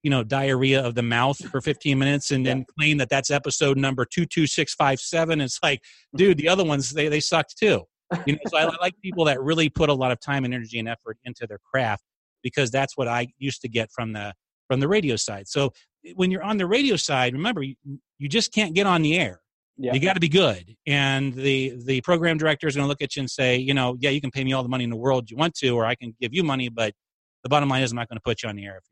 you 0.06 0.10
know 0.10 0.22
diarrhea 0.22 0.80
of 0.80 0.94
the 0.94 1.02
mouth 1.02 1.36
for 1.50 1.60
15 1.60 1.98
minutes 1.98 2.30
and 2.30 2.46
then 2.46 2.64
claim 2.78 2.96
that 2.98 3.08
that's 3.08 3.28
episode 3.28 3.76
number 3.76 4.04
22657 4.04 5.40
it's 5.40 5.58
like 5.64 5.82
dude 6.14 6.38
the 6.38 6.48
other 6.48 6.62
ones 6.62 6.90
they, 6.90 7.08
they 7.08 7.18
sucked 7.18 7.58
too. 7.58 7.82
You 8.24 8.34
know 8.34 8.38
so 8.46 8.56
I, 8.56 8.66
I 8.66 8.76
like 8.80 8.94
people 9.02 9.24
that 9.24 9.42
really 9.42 9.68
put 9.68 9.88
a 9.88 9.94
lot 9.94 10.12
of 10.12 10.20
time 10.20 10.44
and 10.44 10.54
energy 10.54 10.78
and 10.78 10.88
effort 10.88 11.18
into 11.24 11.44
their 11.48 11.58
craft 11.58 12.04
because 12.44 12.70
that's 12.70 12.96
what 12.96 13.08
i 13.08 13.26
used 13.38 13.62
to 13.62 13.68
get 13.68 13.90
from 13.90 14.12
the 14.12 14.32
from 14.68 14.78
the 14.78 14.86
radio 14.86 15.16
side. 15.16 15.48
So 15.48 15.72
eh, 16.06 16.12
when 16.14 16.30
you're 16.30 16.44
on 16.44 16.56
the 16.56 16.68
radio 16.68 16.94
side 16.94 17.32
remember 17.32 17.64
you, 17.64 17.74
you 18.20 18.28
just 18.28 18.54
can't 18.54 18.74
get 18.74 18.86
on 18.86 19.02
the 19.02 19.18
air. 19.18 19.40
Yeah. 19.76 19.92
you 19.92 19.98
got 19.98 20.14
to 20.14 20.20
be 20.20 20.28
good. 20.28 20.76
And 20.86 21.34
the 21.34 21.74
the 21.84 22.00
program 22.02 22.38
director 22.38 22.68
is 22.68 22.76
going 22.76 22.84
to 22.84 22.88
look 22.88 23.02
at 23.02 23.16
you 23.16 23.20
and 23.22 23.30
say 23.30 23.56
you 23.56 23.74
know 23.74 23.96
yeah 23.98 24.10
you 24.10 24.20
can 24.20 24.30
pay 24.30 24.44
me 24.44 24.52
all 24.52 24.62
the 24.62 24.68
money 24.68 24.84
in 24.84 24.90
the 24.90 25.02
world 25.06 25.32
you 25.32 25.36
want 25.36 25.54
to 25.56 25.70
or 25.70 25.84
i 25.84 25.96
can 25.96 26.14
give 26.20 26.32
you 26.32 26.44
money 26.44 26.68
but 26.68 26.94
the 27.42 27.48
bottom 27.48 27.68
line 27.68 27.82
is 27.82 27.90
i'm 27.90 27.96
not 27.96 28.08
going 28.08 28.16
to 28.16 28.22
put 28.22 28.44
you 28.44 28.48
on 28.48 28.54
the 28.54 28.64
air 28.64 28.76
if 28.76 28.84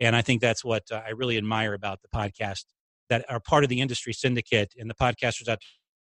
and 0.00 0.16
I 0.16 0.22
think 0.22 0.40
that's 0.40 0.64
what 0.64 0.84
uh, 0.90 1.02
I 1.06 1.10
really 1.10 1.36
admire 1.36 1.74
about 1.74 2.00
the 2.02 2.08
podcast 2.08 2.64
that 3.10 3.24
are 3.28 3.40
part 3.40 3.64
of 3.64 3.70
the 3.70 3.80
industry 3.80 4.12
syndicate 4.12 4.72
and 4.78 4.88
the 4.88 4.94
podcasters 4.94 5.48
out 5.48 5.58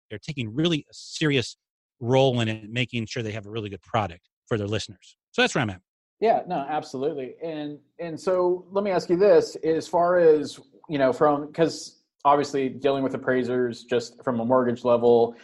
there 0.09 0.19
taking 0.19 0.53
really 0.53 0.85
a 0.89 0.93
serious 0.93 1.57
role 1.99 2.39
in 2.41 2.47
it, 2.47 2.69
making 2.69 3.05
sure 3.05 3.23
they 3.23 3.31
have 3.31 3.45
a 3.45 3.49
really 3.49 3.69
good 3.69 3.81
product 3.81 4.29
for 4.47 4.57
their 4.57 4.67
listeners. 4.67 5.17
So 5.31 5.41
that's 5.41 5.55
where 5.55 5.61
I'm 5.61 5.69
at. 5.69 5.81
Yeah, 6.19 6.41
no, 6.47 6.65
absolutely. 6.69 7.35
And 7.43 7.79
and 7.99 8.19
so 8.19 8.65
let 8.71 8.83
me 8.83 8.91
ask 8.91 9.09
you 9.09 9.17
this: 9.17 9.55
as 9.63 9.87
far 9.87 10.19
as 10.19 10.59
you 10.87 10.99
know, 10.99 11.11
from 11.11 11.47
because 11.47 12.01
obviously 12.23 12.69
dealing 12.69 13.03
with 13.03 13.15
appraisers 13.15 13.83
just 13.83 14.23
from 14.23 14.39
a 14.39 14.45
mortgage 14.45 14.83
level 14.83 15.35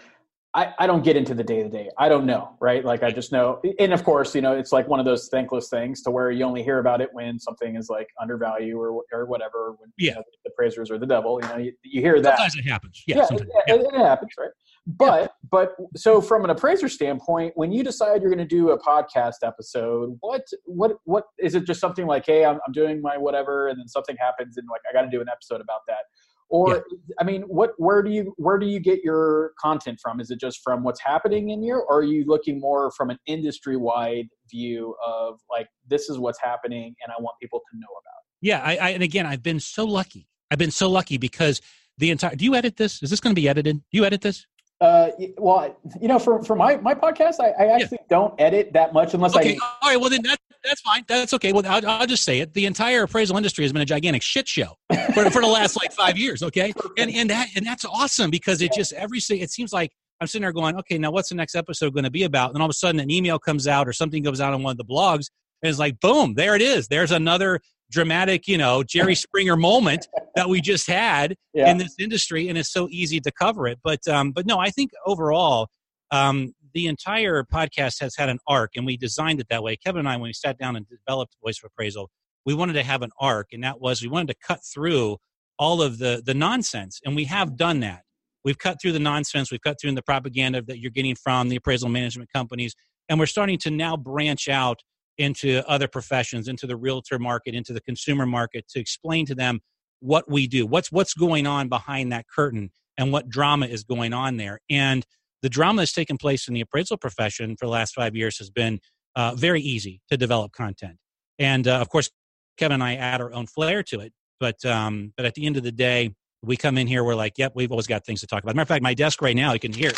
I, 0.57 0.73
I 0.79 0.87
don't 0.87 1.03
get 1.03 1.15
into 1.15 1.35
the 1.35 1.43
day 1.43 1.61
to 1.61 1.69
day. 1.69 1.91
I 1.99 2.09
don't 2.09 2.25
know, 2.25 2.55
right? 2.59 2.83
Like 2.83 3.03
I 3.03 3.11
just 3.11 3.31
know, 3.31 3.61
and 3.77 3.93
of 3.93 4.03
course, 4.03 4.33
you 4.33 4.41
know, 4.41 4.53
it's 4.53 4.71
like 4.71 4.87
one 4.87 4.99
of 4.99 5.05
those 5.05 5.29
thankless 5.29 5.69
things 5.69 6.01
to 6.01 6.09
where 6.09 6.31
you 6.31 6.43
only 6.45 6.63
hear 6.63 6.79
about 6.79 6.99
it 6.99 7.09
when 7.13 7.39
something 7.39 7.75
is 7.75 7.89
like 7.89 8.07
undervalued 8.19 8.75
or 8.75 9.03
or 9.13 9.25
whatever. 9.27 9.75
When, 9.77 9.93
yeah, 9.99 10.09
you 10.09 10.15
know, 10.15 10.23
the 10.43 10.49
appraisers 10.49 10.89
are 10.89 10.97
the 10.97 11.05
devil. 11.05 11.39
You 11.43 11.47
know, 11.49 11.57
you, 11.57 11.73
you 11.83 12.01
hear 12.01 12.19
that. 12.23 12.37
Sometimes 12.37 12.55
it 12.55 12.67
happens. 12.67 13.03
Yeah, 13.05 13.17
yeah, 13.17 13.37
yeah, 13.67 13.75
It, 13.75 13.81
it, 13.81 13.97
happens, 13.99 14.31
right? 14.35 14.49
But 14.87 15.21
yeah. 15.21 15.27
but 15.51 15.75
so 15.95 16.21
from 16.21 16.43
an 16.43 16.49
appraiser 16.49 16.89
standpoint, 16.89 17.53
when 17.55 17.71
you 17.71 17.83
decide 17.83 18.23
you're 18.23 18.33
going 18.33 18.39
to 18.39 18.55
do 18.55 18.71
a 18.71 18.81
podcast 18.81 19.43
episode, 19.43 20.17
what 20.21 20.41
what 20.65 20.93
what 21.03 21.25
is 21.37 21.53
it? 21.53 21.65
Just 21.65 21.79
something 21.79 22.07
like, 22.07 22.25
hey, 22.25 22.43
I'm, 22.43 22.57
I'm 22.65 22.73
doing 22.73 22.99
my 22.99 23.15
whatever, 23.15 23.67
and 23.67 23.79
then 23.79 23.87
something 23.87 24.17
happens, 24.19 24.57
and 24.57 24.67
like 24.71 24.81
I 24.89 24.93
got 24.93 25.03
to 25.03 25.11
do 25.11 25.21
an 25.21 25.29
episode 25.29 25.61
about 25.61 25.81
that 25.87 26.05
or 26.49 26.75
yeah. 26.75 27.13
i 27.19 27.23
mean 27.23 27.41
what 27.43 27.71
where 27.77 28.01
do 28.01 28.09
you 28.09 28.33
where 28.37 28.57
do 28.57 28.65
you 28.65 28.79
get 28.79 29.03
your 29.03 29.51
content 29.59 29.99
from 30.01 30.19
is 30.19 30.31
it 30.31 30.39
just 30.39 30.59
from 30.63 30.83
what's 30.83 31.01
happening 31.01 31.49
in 31.49 31.61
here 31.61 31.77
or 31.77 31.99
are 31.99 32.03
you 32.03 32.25
looking 32.25 32.59
more 32.59 32.91
from 32.91 33.09
an 33.09 33.17
industry 33.25 33.77
wide 33.77 34.27
view 34.49 34.95
of 35.05 35.39
like 35.49 35.67
this 35.87 36.09
is 36.09 36.17
what's 36.17 36.39
happening 36.41 36.95
and 37.03 37.11
i 37.11 37.21
want 37.21 37.35
people 37.41 37.59
to 37.71 37.77
know 37.77 37.87
about 37.87 38.19
it 38.19 38.47
yeah 38.47 38.61
I, 38.63 38.77
I 38.77 38.89
and 38.89 39.03
again 39.03 39.25
i've 39.25 39.43
been 39.43 39.59
so 39.59 39.85
lucky 39.85 40.27
i've 40.51 40.59
been 40.59 40.71
so 40.71 40.89
lucky 40.89 41.17
because 41.17 41.61
the 41.97 42.11
entire 42.11 42.35
do 42.35 42.45
you 42.45 42.55
edit 42.55 42.77
this 42.77 43.01
is 43.03 43.09
this 43.09 43.19
going 43.19 43.35
to 43.35 43.39
be 43.39 43.49
edited 43.49 43.77
do 43.77 43.97
you 43.97 44.05
edit 44.05 44.21
this 44.21 44.45
uh, 44.79 45.09
well, 45.39 45.75
you 45.99 46.07
know, 46.07 46.19
for 46.19 46.43
for 46.43 46.55
my 46.55 46.77
my 46.77 46.93
podcast, 46.93 47.39
I, 47.39 47.49
I 47.49 47.67
actually 47.73 47.97
yeah. 48.01 48.07
don't 48.09 48.39
edit 48.39 48.73
that 48.73 48.93
much 48.93 49.15
unless 49.15 49.35
okay. 49.35 49.57
I. 49.59 49.77
All 49.81 49.89
right. 49.89 49.99
Well, 49.99 50.11
then 50.11 50.21
that 50.21 50.37
that's 50.63 50.81
fine. 50.81 51.03
That's 51.07 51.33
okay. 51.33 51.53
Well, 51.53 51.63
I'll, 51.65 51.85
I'll 51.87 52.07
just 52.07 52.23
say 52.23 52.39
it. 52.39 52.53
The 52.53 52.65
entire 52.65 53.03
appraisal 53.03 53.37
industry 53.37 53.63
has 53.63 53.73
been 53.73 53.81
a 53.81 53.85
gigantic 53.85 54.21
shit 54.21 54.47
show 54.47 54.75
for, 55.13 55.29
for 55.29 55.41
the 55.41 55.47
last 55.47 55.75
like 55.75 55.93
five 55.93 56.17
years. 56.17 56.43
Okay, 56.43 56.73
and 56.97 57.11
and 57.11 57.29
that 57.29 57.49
and 57.55 57.65
that's 57.65 57.85
awesome 57.85 58.29
because 58.29 58.61
it 58.61 58.73
just 58.73 58.93
every 58.93 59.19
it 59.19 59.51
seems 59.51 59.73
like 59.73 59.91
I'm 60.19 60.27
sitting 60.27 60.43
there 60.43 60.53
going, 60.53 60.77
okay, 60.77 60.97
now 60.97 61.11
what's 61.11 61.29
the 61.29 61.35
next 61.35 61.55
episode 61.55 61.93
going 61.93 62.03
to 62.03 62.11
be 62.11 62.23
about? 62.23 62.51
And 62.51 62.61
all 62.61 62.65
of 62.65 62.71
a 62.71 62.73
sudden, 62.73 62.99
an 62.99 63.11
email 63.11 63.39
comes 63.39 63.67
out 63.67 63.87
or 63.87 63.93
something 63.93 64.23
goes 64.23 64.41
out 64.41 64.53
on 64.53 64.63
one 64.63 64.71
of 64.71 64.77
the 64.77 64.85
blogs, 64.85 65.27
and 65.61 65.69
it's 65.69 65.79
like, 65.79 65.99
boom, 65.99 66.33
there 66.35 66.55
it 66.55 66.61
is. 66.61 66.87
There's 66.87 67.11
another 67.11 67.59
dramatic, 67.89 68.47
you 68.47 68.57
know, 68.57 68.83
Jerry 68.83 69.15
Springer 69.15 69.55
moment 69.55 70.07
that 70.35 70.49
we 70.49 70.61
just 70.61 70.87
had 70.87 71.35
yeah. 71.53 71.69
in 71.69 71.77
this 71.77 71.95
industry, 71.99 72.49
and 72.49 72.57
it's 72.57 72.71
so 72.71 72.87
easy 72.91 73.19
to 73.21 73.31
cover 73.31 73.67
it. 73.67 73.79
But 73.83 74.07
um, 74.07 74.31
but 74.31 74.45
no, 74.45 74.59
I 74.59 74.69
think 74.69 74.91
overall, 75.05 75.69
um, 76.11 76.53
the 76.77 76.85
entire 76.85 77.43
podcast 77.43 77.99
has 78.01 78.15
had 78.15 78.29
an 78.29 78.37
arc, 78.47 78.73
and 78.75 78.85
we 78.85 78.97
designed 78.97 79.39
it 79.39 79.47
that 79.49 79.63
way. 79.63 79.75
Kevin 79.75 79.97
and 80.01 80.07
I, 80.07 80.15
when 80.15 80.29
we 80.29 80.33
sat 80.33 80.59
down 80.59 80.75
and 80.75 80.85
developed 80.87 81.35
Voice 81.43 81.57
of 81.57 81.71
Appraisal, 81.73 82.11
we 82.45 82.53
wanted 82.53 82.73
to 82.73 82.83
have 82.83 83.01
an 83.01 83.09
arc, 83.19 83.47
and 83.51 83.63
that 83.63 83.81
was 83.81 84.03
we 84.03 84.07
wanted 84.07 84.27
to 84.27 84.35
cut 84.47 84.59
through 84.63 85.17
all 85.57 85.81
of 85.81 85.97
the 85.97 86.21
the 86.23 86.35
nonsense, 86.35 86.99
and 87.03 87.15
we 87.15 87.23
have 87.23 87.57
done 87.57 87.79
that. 87.79 88.03
We've 88.45 88.59
cut 88.59 88.77
through 88.79 88.91
the 88.91 88.99
nonsense. 88.99 89.51
We've 89.51 89.59
cut 89.59 89.77
through 89.81 89.93
the 89.93 90.03
propaganda 90.03 90.61
that 90.67 90.79
you're 90.79 90.91
getting 90.91 91.15
from 91.15 91.49
the 91.49 91.55
appraisal 91.55 91.89
management 91.89 92.29
companies, 92.31 92.75
and 93.09 93.17
we're 93.17 93.25
starting 93.25 93.57
to 93.59 93.71
now 93.71 93.97
branch 93.97 94.47
out 94.47 94.81
into 95.17 95.67
other 95.67 95.87
professions, 95.87 96.47
into 96.47 96.67
the 96.67 96.77
realtor 96.77 97.17
market, 97.17 97.55
into 97.55 97.73
the 97.73 97.81
consumer 97.81 98.27
market 98.27 98.67
to 98.69 98.79
explain 98.79 99.25
to 99.25 99.33
them 99.33 99.61
what 99.99 100.29
we 100.29 100.45
do, 100.45 100.67
what's 100.67 100.91
what's 100.91 101.15
going 101.15 101.47
on 101.47 101.69
behind 101.69 102.11
that 102.11 102.27
curtain, 102.27 102.69
and 102.99 103.11
what 103.11 103.29
drama 103.29 103.65
is 103.65 103.83
going 103.83 104.13
on 104.13 104.37
there. 104.37 104.59
And 104.69 105.03
the 105.41 105.49
drama 105.49 105.81
that's 105.81 105.93
taken 105.93 106.17
place 106.17 106.47
in 106.47 106.53
the 106.53 106.61
appraisal 106.61 106.97
profession 106.97 107.55
for 107.57 107.65
the 107.65 107.71
last 107.71 107.93
five 107.93 108.15
years 108.15 108.37
has 108.39 108.49
been 108.49 108.79
uh, 109.15 109.35
very 109.35 109.61
easy 109.61 110.01
to 110.09 110.17
develop 110.17 110.51
content. 110.51 110.97
And 111.39 111.67
uh, 111.67 111.77
of 111.77 111.89
course, 111.89 112.09
Kevin 112.57 112.75
and 112.75 112.83
I 112.83 112.95
add 112.95 113.21
our 113.21 113.31
own 113.33 113.47
flair 113.47 113.83
to 113.83 113.99
it. 113.99 114.13
But 114.39 114.63
um, 114.65 115.13
but 115.17 115.25
at 115.25 115.33
the 115.33 115.45
end 115.45 115.57
of 115.57 115.63
the 115.63 115.71
day, 115.71 116.13
we 116.43 116.57
come 116.57 116.77
in 116.77 116.85
here, 116.85 117.03
we're 117.03 117.15
like, 117.15 117.33
yep, 117.37 117.53
we've 117.55 117.71
always 117.71 117.87
got 117.87 118.05
things 118.05 118.21
to 118.21 118.27
talk 118.27 118.43
about. 118.43 118.55
matter 118.55 118.63
of 118.63 118.67
fact, 118.67 118.83
my 118.83 118.93
desk 118.93 119.21
right 119.21 119.35
now, 119.35 119.53
you 119.53 119.59
can 119.59 119.73
hear. 119.73 119.91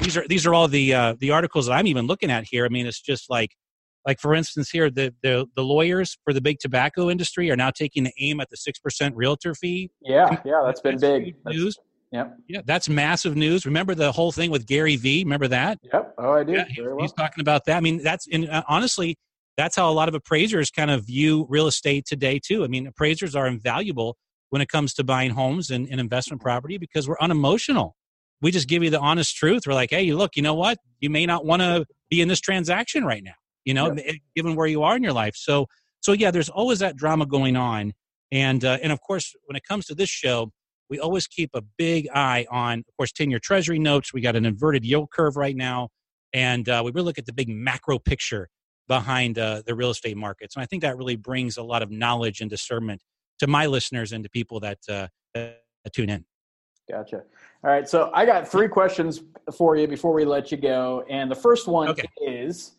These 0.00 0.16
are 0.16 0.26
these 0.26 0.46
are 0.46 0.54
all 0.54 0.66
the 0.66 0.94
uh, 0.94 1.14
the 1.20 1.30
articles 1.30 1.66
that 1.66 1.72
I'm 1.72 1.86
even 1.86 2.06
looking 2.06 2.30
at 2.30 2.44
here. 2.48 2.64
I 2.64 2.68
mean, 2.68 2.86
it's 2.86 3.00
just 3.00 3.30
like 3.30 3.50
like 4.06 4.20
for 4.20 4.34
instance 4.34 4.70
here 4.70 4.90
the, 4.90 5.14
the 5.22 5.46
the 5.56 5.62
lawyers 5.62 6.16
for 6.24 6.32
the 6.32 6.40
big 6.40 6.58
tobacco 6.58 7.10
industry 7.10 7.50
are 7.50 7.56
now 7.56 7.70
taking 7.70 8.04
the 8.04 8.12
aim 8.18 8.40
at 8.40 8.48
the 8.50 8.56
6% 8.56 9.12
realtor 9.14 9.54
fee 9.54 9.90
yeah 10.00 10.40
yeah 10.44 10.62
that's 10.64 10.80
been 10.80 10.96
that's 10.96 11.02
big 11.02 11.34
news 11.46 11.76
yeah 12.12 12.28
yeah 12.48 12.60
that's 12.64 12.88
massive 12.88 13.36
news. 13.36 13.66
Remember 13.66 13.94
the 13.94 14.12
whole 14.12 14.32
thing 14.32 14.50
with 14.50 14.66
gary 14.66 14.96
vee? 14.96 15.24
Remember 15.24 15.48
that? 15.48 15.78
Yep. 15.92 16.14
Oh 16.18 16.32
i 16.32 16.44
do. 16.44 16.52
Yeah, 16.52 16.64
well. 16.78 16.98
he's 17.00 17.12
talking 17.12 17.40
about 17.40 17.64
that. 17.66 17.76
I 17.76 17.80
mean 17.80 18.02
that's 18.02 18.26
in 18.26 18.48
uh, 18.48 18.62
honestly 18.68 19.16
that's 19.56 19.76
how 19.76 19.90
a 19.90 19.92
lot 19.92 20.08
of 20.08 20.14
appraisers 20.14 20.70
kind 20.70 20.90
of 20.90 21.06
view 21.06 21.46
real 21.48 21.66
estate 21.66 22.06
today 22.06 22.38
too. 22.38 22.64
I 22.64 22.68
mean 22.68 22.86
appraisers 22.86 23.34
are 23.34 23.46
invaluable 23.46 24.16
when 24.50 24.62
it 24.62 24.68
comes 24.68 24.94
to 24.94 25.04
buying 25.04 25.30
homes 25.30 25.70
and, 25.70 25.88
and 25.88 25.98
investment 25.98 26.42
property 26.42 26.78
because 26.78 27.08
we're 27.08 27.18
unemotional. 27.20 27.96
We 28.42 28.50
just 28.50 28.68
give 28.68 28.82
you 28.82 28.90
the 28.90 29.00
honest 29.00 29.36
truth. 29.36 29.62
We're 29.66 29.74
like 29.74 29.90
hey 29.90 30.12
look 30.12 30.36
you 30.36 30.42
know 30.42 30.54
what? 30.54 30.78
You 31.00 31.10
may 31.10 31.26
not 31.26 31.44
want 31.44 31.62
to 31.62 31.86
be 32.10 32.20
in 32.20 32.28
this 32.28 32.40
transaction 32.40 33.04
right 33.04 33.24
now 33.24 33.32
you 33.64 33.74
know, 33.74 33.94
yeah. 33.94 34.12
given 34.34 34.56
where 34.56 34.66
you 34.66 34.82
are 34.82 34.96
in 34.96 35.02
your 35.02 35.12
life. 35.12 35.36
So, 35.36 35.66
so 36.00 36.12
yeah, 36.12 36.30
there's 36.30 36.48
always 36.48 36.80
that 36.80 36.96
drama 36.96 37.26
going 37.26 37.56
on, 37.56 37.92
and 38.30 38.64
uh, 38.64 38.78
and 38.82 38.92
of 38.92 39.00
course, 39.00 39.34
when 39.46 39.56
it 39.56 39.62
comes 39.64 39.86
to 39.86 39.94
this 39.94 40.08
show, 40.08 40.50
we 40.92 41.00
always 41.00 41.26
keep 41.26 41.48
a 41.54 41.62
big 41.78 42.06
eye 42.14 42.44
on, 42.50 42.80
of 42.80 42.96
course, 42.98 43.12
ten-year 43.12 43.38
Treasury 43.38 43.78
notes. 43.78 44.12
We 44.12 44.20
got 44.20 44.36
an 44.36 44.44
inverted 44.44 44.84
yield 44.84 45.10
curve 45.10 45.38
right 45.38 45.56
now, 45.56 45.88
and 46.34 46.68
uh, 46.68 46.82
we 46.84 46.90
really 46.90 47.06
look 47.06 47.18
at 47.18 47.24
the 47.24 47.32
big 47.32 47.48
macro 47.48 47.98
picture 47.98 48.50
behind 48.88 49.38
uh, 49.38 49.62
the 49.64 49.74
real 49.74 49.88
estate 49.88 50.18
markets, 50.18 50.54
and 50.54 50.62
I 50.62 50.66
think 50.66 50.82
that 50.82 50.98
really 50.98 51.16
brings 51.16 51.56
a 51.56 51.62
lot 51.62 51.82
of 51.82 51.90
knowledge 51.90 52.42
and 52.42 52.50
discernment 52.50 53.00
to 53.38 53.46
my 53.46 53.64
listeners 53.64 54.12
and 54.12 54.22
to 54.22 54.28
people 54.28 54.60
that, 54.60 54.78
uh, 54.86 55.06
that 55.34 55.62
tune 55.94 56.10
in. 56.10 56.26
Gotcha. 56.90 57.22
All 57.64 57.70
right, 57.70 57.88
so 57.88 58.10
I 58.12 58.26
got 58.26 58.46
three 58.46 58.68
questions 58.68 59.22
for 59.56 59.76
you 59.76 59.88
before 59.88 60.12
we 60.12 60.26
let 60.26 60.52
you 60.52 60.58
go, 60.58 61.06
and 61.08 61.30
the 61.30 61.34
first 61.34 61.68
one 61.68 61.88
okay. 61.88 62.06
is 62.20 62.72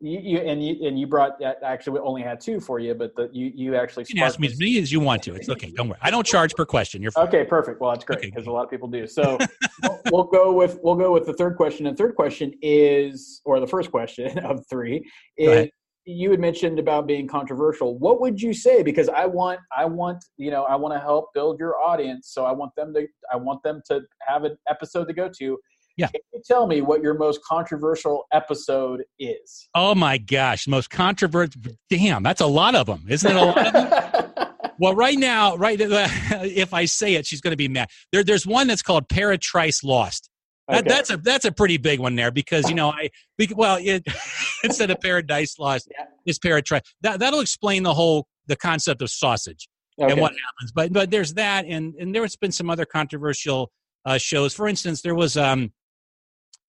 you, 0.00 0.20
you, 0.20 0.38
and 0.38 0.64
you 0.64 0.86
and 0.86 0.98
you 0.98 1.06
brought 1.06 1.38
that 1.40 1.58
actually 1.62 1.94
we 1.94 2.00
only 2.00 2.22
had 2.22 2.40
two 2.40 2.60
for 2.60 2.78
you, 2.78 2.94
but 2.94 3.16
the, 3.16 3.30
you 3.32 3.50
you 3.54 3.76
actually 3.76 4.04
you 4.08 4.14
can 4.14 4.24
ask 4.24 4.38
me 4.38 4.46
as 4.46 4.58
many 4.58 4.78
as 4.78 4.92
you 4.92 5.00
want 5.00 5.22
to. 5.22 5.34
It's 5.34 5.48
okay. 5.48 5.70
Don't 5.70 5.88
worry. 5.88 5.98
I 6.02 6.10
don't 6.10 6.26
charge 6.26 6.54
per 6.54 6.66
question. 6.66 7.00
You're 7.00 7.12
fine. 7.12 7.26
okay. 7.28 7.44
Perfect. 7.44 7.80
Well, 7.80 7.92
that's 7.92 8.04
great 8.04 8.20
because 8.20 8.42
okay. 8.42 8.50
a 8.50 8.52
lot 8.52 8.64
of 8.64 8.70
people 8.70 8.88
do. 8.88 9.06
So 9.06 9.38
we'll, 9.82 10.00
we'll, 10.12 10.24
go 10.24 10.52
with 10.52 10.78
we'll 10.82 10.96
go 10.96 11.12
with 11.12 11.24
the 11.24 11.32
third 11.32 11.56
question. 11.56 11.86
And 11.86 11.96
third 11.96 12.14
question 12.14 12.52
is, 12.60 13.40
or 13.46 13.58
the 13.58 13.66
first 13.66 13.90
question 13.90 14.38
of 14.44 14.64
three 14.68 15.08
is. 15.36 15.68
You 16.08 16.30
had 16.30 16.38
mentioned 16.38 16.78
about 16.78 17.08
being 17.08 17.26
controversial. 17.26 17.98
What 17.98 18.20
would 18.20 18.40
you 18.40 18.54
say? 18.54 18.84
Because 18.84 19.08
I 19.08 19.26
want, 19.26 19.58
I 19.76 19.86
want, 19.86 20.24
you 20.36 20.52
know, 20.52 20.62
I 20.62 20.76
want 20.76 20.94
to 20.94 21.00
help 21.00 21.34
build 21.34 21.58
your 21.58 21.80
audience. 21.80 22.28
So 22.28 22.44
I 22.44 22.52
want 22.52 22.70
them 22.76 22.94
to, 22.94 23.08
I 23.32 23.34
want 23.34 23.60
them 23.64 23.82
to 23.88 24.02
have 24.20 24.44
an 24.44 24.56
episode 24.68 25.08
to 25.08 25.12
go 25.12 25.28
to 25.36 25.58
yeah. 25.96 26.08
Can 26.08 26.20
you 26.34 26.42
tell 26.46 26.66
me 26.66 26.80
what 26.82 27.02
your 27.02 27.14
most 27.14 27.42
controversial 27.44 28.26
episode 28.32 29.04
is? 29.18 29.68
Oh 29.74 29.94
my 29.94 30.18
gosh, 30.18 30.68
most 30.68 30.90
controversial. 30.90 31.60
Damn, 31.88 32.22
that's 32.22 32.40
a 32.40 32.46
lot 32.46 32.74
of 32.74 32.86
them, 32.86 33.04
isn't 33.08 33.30
it? 33.30 33.36
A 33.36 33.44
lot 33.44 33.66
of 33.66 33.72
them. 33.72 34.48
well, 34.78 34.94
right 34.94 35.18
now, 35.18 35.56
right, 35.56 35.78
if 35.80 36.74
I 36.74 36.84
say 36.84 37.14
it, 37.14 37.26
she's 37.26 37.40
going 37.40 37.52
to 37.52 37.56
be 37.56 37.68
mad. 37.68 37.88
There, 38.12 38.22
there's 38.22 38.46
one 38.46 38.66
that's 38.66 38.82
called 38.82 39.08
Paratrice 39.08 39.82
Lost. 39.82 40.28
That, 40.68 40.80
okay. 40.80 40.88
That's 40.88 41.10
a 41.10 41.16
that's 41.16 41.44
a 41.44 41.52
pretty 41.52 41.76
big 41.76 42.00
one 42.00 42.16
there 42.16 42.32
because 42.32 42.68
you 42.68 42.74
know 42.74 42.90
I 42.90 43.08
well 43.54 43.78
it, 43.80 44.04
instead 44.64 44.90
of 44.90 45.00
Paradise 45.00 45.58
Lost, 45.58 45.88
yeah. 45.96 46.06
it's 46.24 46.38
Paratrice. 46.38 46.80
That 47.02 47.20
that'll 47.20 47.40
explain 47.40 47.84
the 47.84 47.94
whole 47.94 48.26
the 48.48 48.56
concept 48.56 49.00
of 49.00 49.10
sausage 49.10 49.68
okay. 50.00 50.12
and 50.12 50.20
what 50.20 50.32
happens. 50.32 50.72
But 50.74 50.92
but 50.92 51.10
there's 51.10 51.34
that, 51.34 51.66
and 51.66 51.94
and 51.94 52.14
there's 52.14 52.36
been 52.36 52.52
some 52.52 52.68
other 52.68 52.84
controversial 52.84 53.70
uh, 54.04 54.18
shows. 54.18 54.54
For 54.54 54.66
instance, 54.66 55.02
there 55.02 55.14
was 55.14 55.36
um 55.36 55.72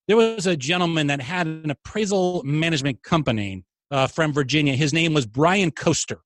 there 0.08 0.18
was 0.18 0.48
a 0.48 0.56
gentleman 0.56 1.08
that 1.08 1.22
had 1.22 1.48
an 1.48 1.70
appraisal 1.70 2.42
management 2.44 3.04
company 3.04 3.64
uh, 3.92 4.08
from 4.08 4.34
Virginia. 4.34 4.76
His 4.76 4.94
name 4.94 5.14
was 5.14 5.26
Brian 5.26 5.72
Coester. 5.72 6.18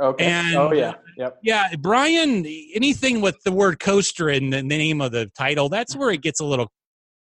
Okay. 0.00 0.24
And, 0.24 0.56
oh 0.56 0.72
yeah. 0.72 0.94
Yep. 1.16 1.38
Yeah, 1.42 1.76
Brian. 1.78 2.44
Anything 2.74 3.20
with 3.20 3.40
the 3.44 3.52
word 3.52 3.78
Coester 3.78 4.34
in 4.34 4.50
the 4.50 4.62
name 4.62 5.00
of 5.00 5.12
the 5.12 5.30
title, 5.36 5.68
that's 5.68 5.94
where 5.94 6.10
it 6.10 6.20
gets 6.20 6.40
a 6.40 6.44
little, 6.44 6.72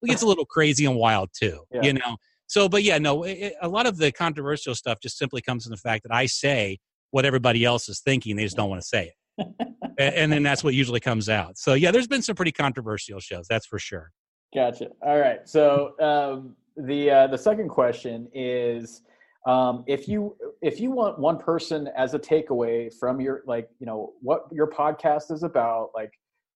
it 0.04 0.08
gets 0.08 0.22
a 0.22 0.28
little 0.28 0.46
crazy 0.46 0.86
and 0.86 0.96
wild 0.96 1.30
too. 1.38 1.62
Yeah. 1.72 1.82
You 1.84 1.94
know. 1.94 2.18
So, 2.48 2.70
but 2.70 2.84
yeah, 2.84 2.98
no. 2.98 3.24
It, 3.24 3.54
a 3.62 3.68
lot 3.68 3.86
of 3.86 3.98
the 3.98 4.12
controversial 4.12 4.76
stuff 4.76 5.00
just 5.02 5.18
simply 5.18 5.42
comes 5.42 5.64
from 5.64 5.72
the 5.72 5.78
fact 5.78 6.04
that 6.04 6.14
I 6.14 6.28
say 6.28 6.78
what 7.12 7.26
everybody 7.26 7.66
else 7.66 7.90
is 7.90 8.02
thinking. 8.02 8.36
They 8.36 8.44
just 8.44 8.58
don't 8.58 8.70
want 8.70 8.82
to 8.82 8.88
say 8.88 9.12
it. 9.38 9.48
and, 9.98 10.16
and 10.16 10.32
then 10.32 10.44
that's 10.44 10.64
what 10.64 10.74
usually 10.76 11.00
comes 11.00 11.30
out. 11.30 11.58
So 11.58 11.74
yeah, 11.74 11.92
there's 11.92 12.08
been 12.08 12.22
some 12.22 12.36
pretty 12.36 12.52
controversial 12.52 13.20
shows. 13.20 13.48
That's 13.48 13.66
for 13.66 13.80
sure. 13.80 14.12
Gotcha. 14.54 14.90
All 15.06 15.20
right. 15.20 15.48
So 15.48 15.94
um, 16.00 16.56
the 16.76 17.12
uh, 17.12 17.28
the 17.28 17.38
second 17.38 17.70
question 17.70 18.28
is, 18.34 19.02
um, 19.46 19.84
if 19.88 20.08
you 20.08 20.36
if 20.62 20.80
you 20.80 20.92
want 20.92 21.20
one 21.20 21.38
person 21.38 21.90
as 21.96 22.14
a 22.14 22.20
takeaway 22.20 22.92
from 23.00 23.22
your 23.22 23.44
like 23.46 23.70
you 23.80 23.86
know 23.86 24.14
what 24.22 24.48
your 24.52 24.68
podcast 24.68 25.32
is 25.32 25.44
about, 25.44 25.92
like 25.94 26.12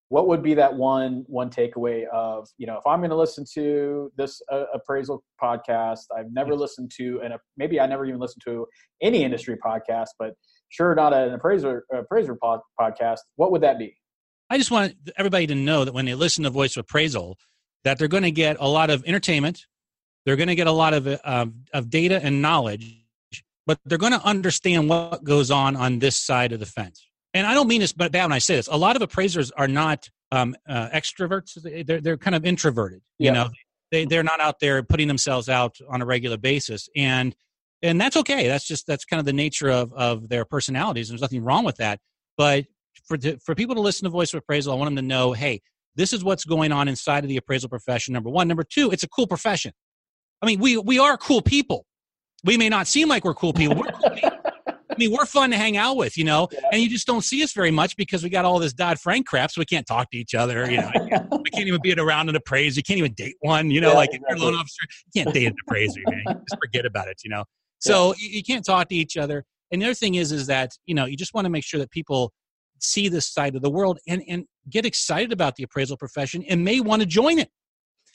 what 0.10 0.28
would 0.28 0.42
be 0.42 0.54
that 0.56 0.74
one 0.74 1.24
one 1.28 1.50
takeaway 1.50 2.08
of 2.08 2.48
you 2.58 2.66
know 2.66 2.78
if 2.78 2.88
I'm 2.88 3.00
going 3.00 3.12
to 3.12 3.16
listen 3.16 3.46
to 3.54 4.12
this 4.18 4.42
uh, 4.52 4.66
appraisal 4.74 5.24
podcast, 5.42 6.06
I've 6.18 6.32
never 6.32 6.56
listened 6.56 6.92
to 6.98 7.22
and 7.24 7.34
maybe 7.58 7.80
I 7.80 7.86
never 7.86 8.06
even 8.06 8.20
listened 8.20 8.42
to 8.46 8.66
any 9.02 9.24
industry 9.24 9.58
podcast, 9.64 10.10
but 10.18 10.34
sure 10.70 10.96
not 10.96 11.14
an 11.14 11.34
appraiser 11.34 11.86
appraiser 11.94 12.36
pod, 12.36 12.60
podcast. 12.80 13.20
What 13.36 13.52
would 13.52 13.62
that 13.62 13.78
be? 13.78 13.96
I 14.50 14.58
just 14.58 14.72
want 14.72 14.96
everybody 15.18 15.48
to 15.48 15.56
know 15.56 15.86
that 15.86 15.94
when 15.94 16.06
they 16.06 16.16
listen 16.16 16.44
to 16.44 16.50
Voice 16.50 16.76
of 16.76 16.82
Appraisal, 16.82 17.38
that 17.84 18.00
they're 18.00 18.08
going 18.08 18.24
to 18.24 18.32
get 18.32 18.58
a 18.60 18.68
lot 18.68 18.90
of 18.90 19.04
entertainment, 19.06 19.66
they're 20.26 20.36
going 20.36 20.48
to 20.48 20.56
get 20.56 20.68
a 20.68 20.72
lot 20.72 20.94
of 20.94 21.08
uh, 21.08 21.46
of 21.74 21.90
data 21.90 22.20
and 22.24 22.42
knowledge, 22.42 23.06
but 23.66 23.80
they're 23.86 23.98
going 23.98 24.14
to 24.14 24.24
understand 24.24 24.90
what 24.90 25.24
goes 25.24 25.52
on 25.52 25.76
on 25.76 26.00
this 26.00 26.20
side 26.20 26.52
of 26.52 26.60
the 26.60 26.66
fence. 26.66 27.06
And 27.34 27.48
I 27.48 27.54
don't 27.54 27.68
mean 27.68 27.82
this 27.82 27.94
but 27.94 28.12
bad 28.12 28.26
when 28.26 28.32
I 28.32 28.40
say 28.40 28.56
this. 28.56 28.68
A 28.68 28.78
lot 28.78 28.96
of 28.96 29.02
appraisers 29.02 29.52
are 29.52 29.68
not 29.68 30.10
um, 30.32 30.56
uh, 30.68 30.90
extroverts; 30.90 31.86
they're 31.86 32.02
they're 32.02 32.18
kind 32.18 32.36
of 32.36 32.46
introverted. 32.46 33.02
You 33.20 33.26
yeah. 33.28 33.32
know, 33.32 33.50
they 33.92 34.06
they're 34.06 34.24
not 34.24 34.40
out 34.40 34.60
there 34.60 34.84
putting 34.84 35.08
themselves 35.08 35.50
out 35.50 35.78
on 35.90 36.02
a 36.02 36.06
regular 36.06 36.38
basis, 36.38 36.90
and 36.96 37.36
and 37.82 38.00
that's 38.00 38.16
okay. 38.18 38.48
That's 38.48 38.66
just 38.66 38.88
that's 38.88 39.06
kind 39.06 39.20
of 39.20 39.26
the 39.26 39.34
nature 39.34 39.70
of 39.70 39.94
of 39.94 40.30
their 40.30 40.46
personalities. 40.46 41.10
There's 41.10 41.22
nothing 41.22 41.44
wrong 41.44 41.66
with 41.66 41.78
that. 41.78 42.00
But 42.38 42.66
for 43.06 43.18
for 43.44 43.56
people 43.56 43.76
to 43.76 43.82
listen 43.82 44.06
to 44.06 44.10
Voice 44.10 44.34
of 44.34 44.40
Appraisal, 44.40 44.74
I 44.74 44.76
want 44.76 44.88
them 44.88 44.96
to 44.96 45.02
know, 45.02 45.34
hey, 45.34 45.62
this 45.96 46.14
is 46.14 46.24
what's 46.24 46.46
going 46.46 46.72
on 46.72 46.88
inside 46.88 47.24
of 47.24 47.30
the 47.30 47.38
appraisal 47.38 47.70
profession. 47.70 48.14
Number 48.14 48.30
one, 48.30 48.48
number 48.48 48.64
two, 48.64 48.92
it's 48.92 49.04
a 49.04 49.10
cool 49.10 49.28
profession. 49.28 49.74
I 50.42 50.46
mean, 50.46 50.60
we 50.60 50.78
we 50.78 51.00
are 51.00 51.18
cool 51.18 51.42
people. 51.42 51.86
We 52.44 52.58
may 52.58 52.70
not 52.70 52.88
seem 52.88 53.08
like 53.08 53.24
we're 53.24 53.34
cool 53.34 53.54
people. 53.54 53.78
We're 53.78 53.92
cool 53.92 54.10
people. 54.10 54.44
I 54.94 54.96
mean, 54.98 55.12
we're 55.12 55.26
fun 55.26 55.50
to 55.50 55.58
hang 55.58 55.76
out 55.76 55.98
with, 55.98 56.18
you 56.18 56.24
know, 56.24 56.48
yeah. 56.52 56.60
and 56.72 56.82
you 56.82 56.88
just 56.88 57.08
don't 57.08 57.24
see 57.24 57.44
us 57.44 57.52
very 57.54 57.72
much 57.72 57.98
because 57.98 58.24
we 58.24 58.30
got 58.30 58.46
all 58.46 58.60
this 58.60 58.74
Dodd 58.74 59.00
Frank 59.00 59.26
crap, 59.26 59.50
so 59.50 59.60
we 59.60 59.66
can't 59.66 59.88
talk 59.88 60.12
to 60.12 60.18
each 60.18 60.36
other. 60.36 60.70
You 60.70 60.78
know, 60.78 60.92
we 61.32 61.50
can't 61.50 61.68
even 61.68 61.82
be 61.82 61.94
around 61.94 62.30
an 62.30 62.36
appraiser. 62.36 62.78
You 62.78 62.84
can't 62.84 63.00
even 63.00 63.14
date 63.14 63.36
one. 63.40 63.72
You 63.72 63.82
know, 63.82 63.92
yeah, 63.92 63.96
like 63.96 64.14
exactly. 64.14 64.36
if 64.36 64.40
you're 64.40 64.50
a 64.50 64.52
loan 64.52 64.60
officer, 64.60 64.82
you 65.14 65.24
can't 65.24 65.34
date 65.34 65.48
an 65.48 65.56
appraiser, 65.66 66.02
man. 66.08 66.24
Just 66.28 66.62
forget 66.62 66.86
about 66.86 67.08
it. 67.08 67.22
You 67.24 67.32
know, 67.32 67.46
so 67.80 68.14
yeah. 68.20 68.30
you 68.38 68.44
can't 68.44 68.66
talk 68.66 68.90
to 68.90 68.96
each 68.96 69.18
other. 69.18 69.44
And 69.72 69.82
the 69.82 69.88
other 69.88 69.96
thing 69.96 70.16
is, 70.16 70.32
is 70.32 70.48
that 70.48 70.72
you 70.86 70.94
know, 70.94 71.06
you 71.06 71.18
just 71.18 71.34
want 71.34 71.46
to 71.46 71.50
make 71.50 71.64
sure 71.64 71.80
that 71.80 71.90
people 71.90 72.32
see 72.80 73.08
this 73.08 73.32
side 73.32 73.56
of 73.56 73.62
the 73.62 73.72
world 73.72 73.98
and 74.08 74.22
and 74.28 74.46
get 74.70 74.86
excited 74.86 75.32
about 75.32 75.56
the 75.56 75.64
appraisal 75.64 75.98
profession 75.98 76.44
and 76.50 76.64
may 76.64 76.80
want 76.80 77.02
to 77.02 77.06
join 77.06 77.40
it. 77.40 77.50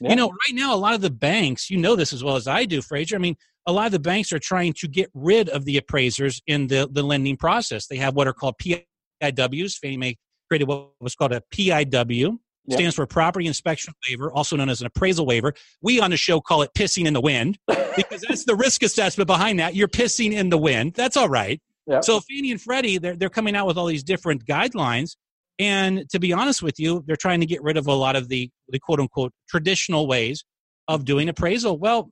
Yeah. 0.00 0.11
You 0.11 0.17
know, 0.17 0.28
right 0.28 0.55
now, 0.55 0.75
a 0.75 0.76
lot 0.76 0.95
of 0.95 1.00
the 1.00 1.11
banks, 1.11 1.71
you 1.71 1.76
know 1.76 1.97
this 1.97 2.12
as 2.12 2.23
well 2.23 2.37
as 2.37 2.47
I 2.47 2.64
do, 2.64 2.81
Fraser. 2.81 3.17
I 3.17 3.19
mean, 3.19 3.37
a 3.67 3.73
lot 3.73 3.87
of 3.87 3.93
the 3.93 3.99
banks 3.99 4.33
are 4.33 4.38
trying 4.38 4.73
to 4.75 4.88
get 4.88 5.11
rid 5.12 5.49
of 5.49 5.64
the 5.64 5.76
appraisers 5.76 6.40
in 6.47 6.69
the, 6.69 6.88
the 6.90 7.02
lending 7.02 7.37
process. 7.37 7.87
They 7.87 7.97
have 7.97 8.14
what 8.14 8.28
are 8.28 8.33
called 8.33 8.55
PIWs. 8.59 9.76
Fannie 9.78 9.97
Mae 9.97 10.17
created 10.49 10.69
what 10.69 10.90
was 11.00 11.14
called 11.14 11.33
a 11.33 11.43
PIW, 11.52 12.38
yep. 12.67 12.78
stands 12.78 12.95
for 12.95 13.07
Property 13.07 13.47
Inspection 13.47 13.93
Waiver, 14.09 14.33
also 14.33 14.57
known 14.57 14.71
as 14.71 14.81
an 14.81 14.87
appraisal 14.87 15.26
waiver. 15.26 15.52
We 15.83 16.00
on 16.00 16.11
the 16.11 16.17
show 16.17 16.40
call 16.40 16.62
it 16.62 16.71
pissing 16.75 17.07
in 17.07 17.12
the 17.12 17.21
wind 17.21 17.59
because 17.97 18.23
that's 18.26 18.45
the 18.45 18.55
risk 18.55 18.83
assessment 18.83 19.26
behind 19.26 19.59
that. 19.59 19.75
You're 19.75 19.88
pissing 19.88 20.33
in 20.33 20.49
the 20.49 20.59
wind. 20.59 20.95
That's 20.95 21.17
all 21.17 21.28
right. 21.28 21.61
Yep. 21.88 22.05
So 22.05 22.21
Fannie 22.21 22.52
and 22.52 22.61
Freddie, 22.61 22.99
they're, 22.99 23.17
they're 23.17 23.31
coming 23.31 23.57
out 23.57 23.67
with 23.67 23.76
all 23.76 23.87
these 23.87 24.05
different 24.05 24.45
guidelines 24.45 25.17
and 25.58 26.08
to 26.10 26.20
be 26.20 26.32
honest 26.32 26.62
with 26.62 26.78
you, 26.78 27.02
they're 27.06 27.16
trying 27.16 27.40
to 27.40 27.46
get 27.46 27.62
rid 27.62 27.76
of 27.76 27.86
a 27.86 27.92
lot 27.92 28.16
of 28.16 28.28
the, 28.28 28.50
the 28.68 28.78
quote 28.78 29.00
unquote 29.00 29.32
traditional 29.48 30.06
ways 30.06 30.44
of 30.86 31.04
doing 31.04 31.28
appraisal. 31.28 31.78
Well, 31.78 32.10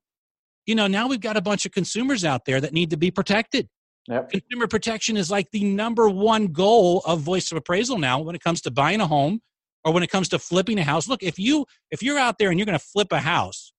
you 0.67 0.75
know, 0.75 0.87
now 0.89 1.07
we've 1.07 1.21
got 1.21 1.37
a 1.37 1.41
bunch 1.41 1.65
of 1.65 1.73
consumers 1.73 2.25
out 2.25 2.45
there 2.45 2.61
that 2.61 2.73
need 2.73 2.91
to 2.91 2.97
be 2.97 3.11
protected. 3.11 3.69
Yep. 4.09 4.31
Consumer 4.31 4.67
protection 4.67 5.17
is 5.17 5.31
like 5.31 5.51
the 5.53 5.65
number 5.65 6.09
one 6.09 6.49
goal 6.49 7.03
of 7.07 7.21
voice 7.21 7.51
of 7.51 7.59
appraisal 7.59 7.99
now 7.99 8.21
when 8.21 8.35
it 8.35 8.43
comes 8.43 8.61
to 8.63 8.71
buying 8.71 9.01
a 9.01 9.07
home 9.07 9.41
or 9.85 9.93
when 9.93 10.03
it 10.03 10.11
comes 10.11 10.29
to 10.29 10.39
flipping 10.39 10.79
a 10.79 10.85
house. 10.85 11.09
Look, 11.09 11.23
if 11.23 11.39
you 11.39 11.67
if 11.91 12.03
you're 12.03 12.19
out 12.19 12.39
there 12.39 12.51
and 12.51 12.59
you're 12.59 12.67
going 12.67 12.79
to 12.79 12.85
flip 12.85 13.09
a 13.13 13.21
house 13.21 13.73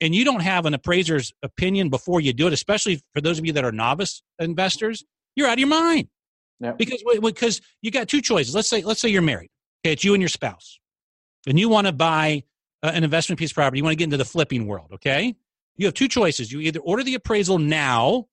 and 0.00 0.14
you 0.14 0.24
don't 0.24 0.40
have 0.40 0.66
an 0.66 0.74
appraiser's 0.74 1.32
opinion 1.42 1.88
before 1.88 2.20
you 2.20 2.32
do 2.32 2.46
it, 2.46 2.52
especially 2.52 3.00
for 3.12 3.20
those 3.20 3.38
of 3.38 3.46
you 3.46 3.52
that 3.52 3.64
are 3.64 3.72
novice 3.72 4.22
investors, 4.38 5.04
you're 5.34 5.46
out 5.46 5.54
of 5.54 5.58
your 5.58 5.68
mind. 5.68 6.08
Yep. 6.60 6.78
Because 6.78 7.04
because 7.20 7.60
you 7.82 7.90
got 7.90 8.08
two 8.08 8.20
choices. 8.20 8.54
Let's 8.54 8.68
say 8.68 8.82
let's 8.82 9.00
say 9.00 9.08
you're 9.08 9.22
married. 9.22 9.50
Okay, 9.84 9.92
it's 9.92 10.04
you 10.04 10.14
and 10.14 10.22
your 10.22 10.28
spouse, 10.28 10.80
and 11.46 11.58
you 11.58 11.68
want 11.68 11.86
to 11.86 11.92
buy 11.92 12.44
uh, 12.82 12.92
an 12.94 13.04
investment 13.04 13.38
piece 13.38 13.50
of 13.50 13.56
property. 13.56 13.78
You 13.78 13.84
want 13.84 13.92
to 13.92 13.96
get 13.96 14.04
into 14.04 14.16
the 14.16 14.24
flipping 14.24 14.66
world. 14.66 14.90
Okay, 14.94 15.34
you 15.76 15.86
have 15.86 15.94
two 15.94 16.08
choices. 16.08 16.50
You 16.50 16.60
either 16.60 16.80
order 16.80 17.02
the 17.02 17.14
appraisal 17.14 17.58
now 17.58 18.26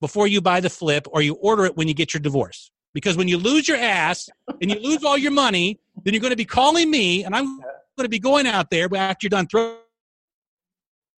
before 0.00 0.26
you 0.26 0.40
buy 0.40 0.60
the 0.60 0.70
flip, 0.70 1.06
or 1.10 1.22
you 1.22 1.34
order 1.34 1.64
it 1.64 1.76
when 1.76 1.88
you 1.88 1.94
get 1.94 2.12
your 2.12 2.20
divorce. 2.20 2.70
Because 2.92 3.16
when 3.16 3.28
you 3.28 3.38
lose 3.38 3.66
your 3.66 3.78
ass 3.78 4.28
and 4.60 4.70
you 4.70 4.78
lose 4.78 5.02
all 5.02 5.16
your 5.16 5.30
money, 5.30 5.80
then 6.04 6.12
you're 6.12 6.20
going 6.20 6.32
to 6.32 6.36
be 6.36 6.44
calling 6.44 6.90
me, 6.90 7.24
and 7.24 7.34
I'm 7.34 7.58
going 7.58 8.04
to 8.04 8.08
be 8.08 8.18
going 8.18 8.46
out 8.46 8.70
there 8.70 8.88
after 8.94 9.24
you're 9.24 9.30
done 9.30 9.46
throwing 9.46 9.76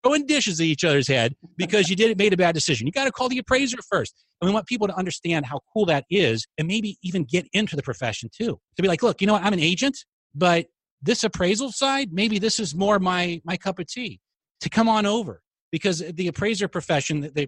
throwing 0.03 0.25
dishes 0.25 0.59
at 0.59 0.65
each 0.65 0.83
other's 0.83 1.07
head 1.07 1.35
because 1.57 1.89
you 1.89 1.95
did 1.95 2.17
made 2.17 2.33
a 2.33 2.37
bad 2.37 2.53
decision. 2.53 2.85
You 2.85 2.93
got 2.93 3.05
to 3.05 3.11
call 3.11 3.29
the 3.29 3.37
appraiser 3.37 3.77
first. 3.89 4.13
And 4.41 4.49
we 4.49 4.53
want 4.53 4.67
people 4.67 4.87
to 4.87 4.95
understand 4.95 5.45
how 5.45 5.59
cool 5.73 5.85
that 5.85 6.05
is 6.09 6.45
and 6.57 6.67
maybe 6.67 6.97
even 7.03 7.23
get 7.23 7.47
into 7.53 7.75
the 7.75 7.83
profession 7.83 8.29
too. 8.35 8.59
To 8.75 8.81
be 8.81 8.87
like, 8.87 9.01
look, 9.01 9.21
you 9.21 9.27
know 9.27 9.33
what, 9.33 9.43
I'm 9.43 9.53
an 9.53 9.59
agent, 9.59 9.97
but 10.35 10.67
this 11.01 11.23
appraisal 11.23 11.71
side, 11.71 12.09
maybe 12.11 12.39
this 12.39 12.59
is 12.59 12.75
more 12.75 12.99
my 12.99 13.41
my 13.43 13.57
cup 13.57 13.79
of 13.79 13.87
tea. 13.87 14.19
To 14.61 14.69
come 14.69 14.87
on 14.87 15.05
over. 15.05 15.41
Because 15.71 15.99
the 15.99 16.27
appraiser 16.27 16.67
profession, 16.67 17.31
they, 17.33 17.47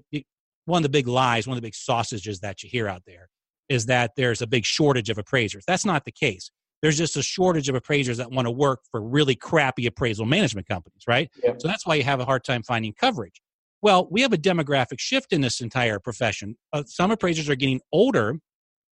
one 0.66 0.80
of 0.80 0.84
the 0.84 0.90
big 0.90 1.08
lies, 1.08 1.48
one 1.48 1.56
of 1.56 1.62
the 1.62 1.68
big 1.68 1.76
sausages 1.76 2.40
that 2.40 2.64
you 2.64 2.70
hear 2.72 2.88
out 2.88 3.04
there 3.06 3.30
is 3.70 3.86
that 3.86 4.12
there's 4.18 4.42
a 4.42 4.48
big 4.48 4.66
shortage 4.66 5.12
of 5.12 5.20
appraisers. 5.20 5.64
That's 5.68 5.86
not 5.86 6.06
the 6.06 6.12
case 6.12 6.50
there's 6.82 6.98
just 6.98 7.18
a 7.18 7.24
shortage 7.24 7.70
of 7.70 7.76
appraisers 7.76 8.18
that 8.18 8.32
want 8.32 8.46
to 8.46 8.52
work 8.52 8.82
for 8.92 9.02
really 9.02 9.36
crappy 9.36 9.88
appraisal 9.88 10.26
management 10.26 10.68
companies, 10.68 11.04
right? 11.08 11.30
Yep. 11.44 11.62
So 11.62 11.68
that's 11.68 11.86
why 11.86 11.96
you 11.96 12.04
have 12.04 12.20
a 12.20 12.26
hard 12.26 12.44
time 12.44 12.64
finding 12.64 12.94
coverage. 12.94 13.42
Well, 13.82 14.08
we 14.10 14.22
have 14.22 14.34
a 14.34 14.38
demographic 14.38 15.00
shift 15.00 15.34
in 15.34 15.42
this 15.42 15.62
entire 15.62 16.00
profession. 16.00 16.58
Uh, 16.74 16.84
some 16.86 17.12
appraisers 17.12 17.50
are 17.50 17.56
getting 17.56 17.82
older, 17.92 18.40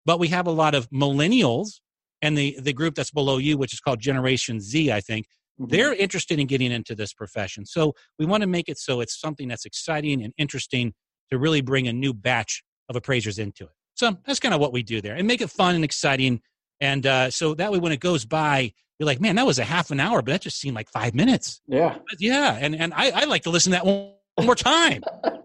but 0.04 0.18
we 0.18 0.28
have 0.28 0.46
a 0.46 0.50
lot 0.50 0.74
of 0.74 0.88
millennials 0.90 1.80
and 2.20 2.36
the, 2.36 2.56
the 2.60 2.72
group 2.72 2.94
that's 2.94 3.10
below 3.10 3.38
you, 3.38 3.56
which 3.56 3.72
is 3.72 3.80
called 3.80 4.00
Generation 4.00 4.60
Z, 4.60 4.92
I 4.92 5.00
think. 5.00 5.26
Mm-hmm. 5.60 5.70
They're 5.70 5.94
interested 5.94 6.38
in 6.38 6.46
getting 6.46 6.72
into 6.72 6.94
this 6.94 7.12
profession. 7.12 7.66
So 7.66 7.94
we 8.18 8.26
want 8.26 8.42
to 8.42 8.46
make 8.46 8.68
it 8.68 8.78
so 8.78 9.00
it's 9.00 9.18
something 9.18 9.48
that's 9.48 9.64
exciting 9.64 10.22
and 10.22 10.32
interesting 10.38 10.94
to 11.30 11.38
really 11.38 11.60
bring 11.60 11.88
a 11.88 11.92
new 11.92 12.12
batch 12.12 12.62
of 12.88 12.96
appraisers 12.96 13.38
into 13.38 13.64
it. 13.64 13.70
So 13.94 14.16
that's 14.26 14.40
kind 14.40 14.54
of 14.54 14.60
what 14.60 14.72
we 14.72 14.82
do 14.82 15.00
there 15.00 15.14
and 15.14 15.26
make 15.26 15.40
it 15.40 15.50
fun 15.50 15.74
and 15.74 15.84
exciting 15.84 16.40
and 16.82 17.06
uh, 17.06 17.30
so 17.30 17.54
that 17.54 17.70
way, 17.70 17.78
when 17.78 17.92
it 17.92 18.00
goes 18.00 18.24
by, 18.24 18.72
you're 18.98 19.06
like, 19.06 19.20
man, 19.20 19.36
that 19.36 19.46
was 19.46 19.60
a 19.60 19.64
half 19.64 19.92
an 19.92 20.00
hour, 20.00 20.20
but 20.20 20.32
that 20.32 20.40
just 20.40 20.58
seemed 20.60 20.74
like 20.74 20.90
five 20.90 21.14
minutes. 21.14 21.60
Yeah. 21.68 21.98
Yeah. 22.18 22.58
And, 22.60 22.74
and 22.74 22.92
I, 22.92 23.10
I 23.12 23.24
like 23.24 23.44
to 23.44 23.50
listen 23.50 23.70
to 23.70 23.78
that 23.78 23.86
one, 23.86 24.10
one 24.34 24.46
more 24.46 24.56
time, 24.56 25.00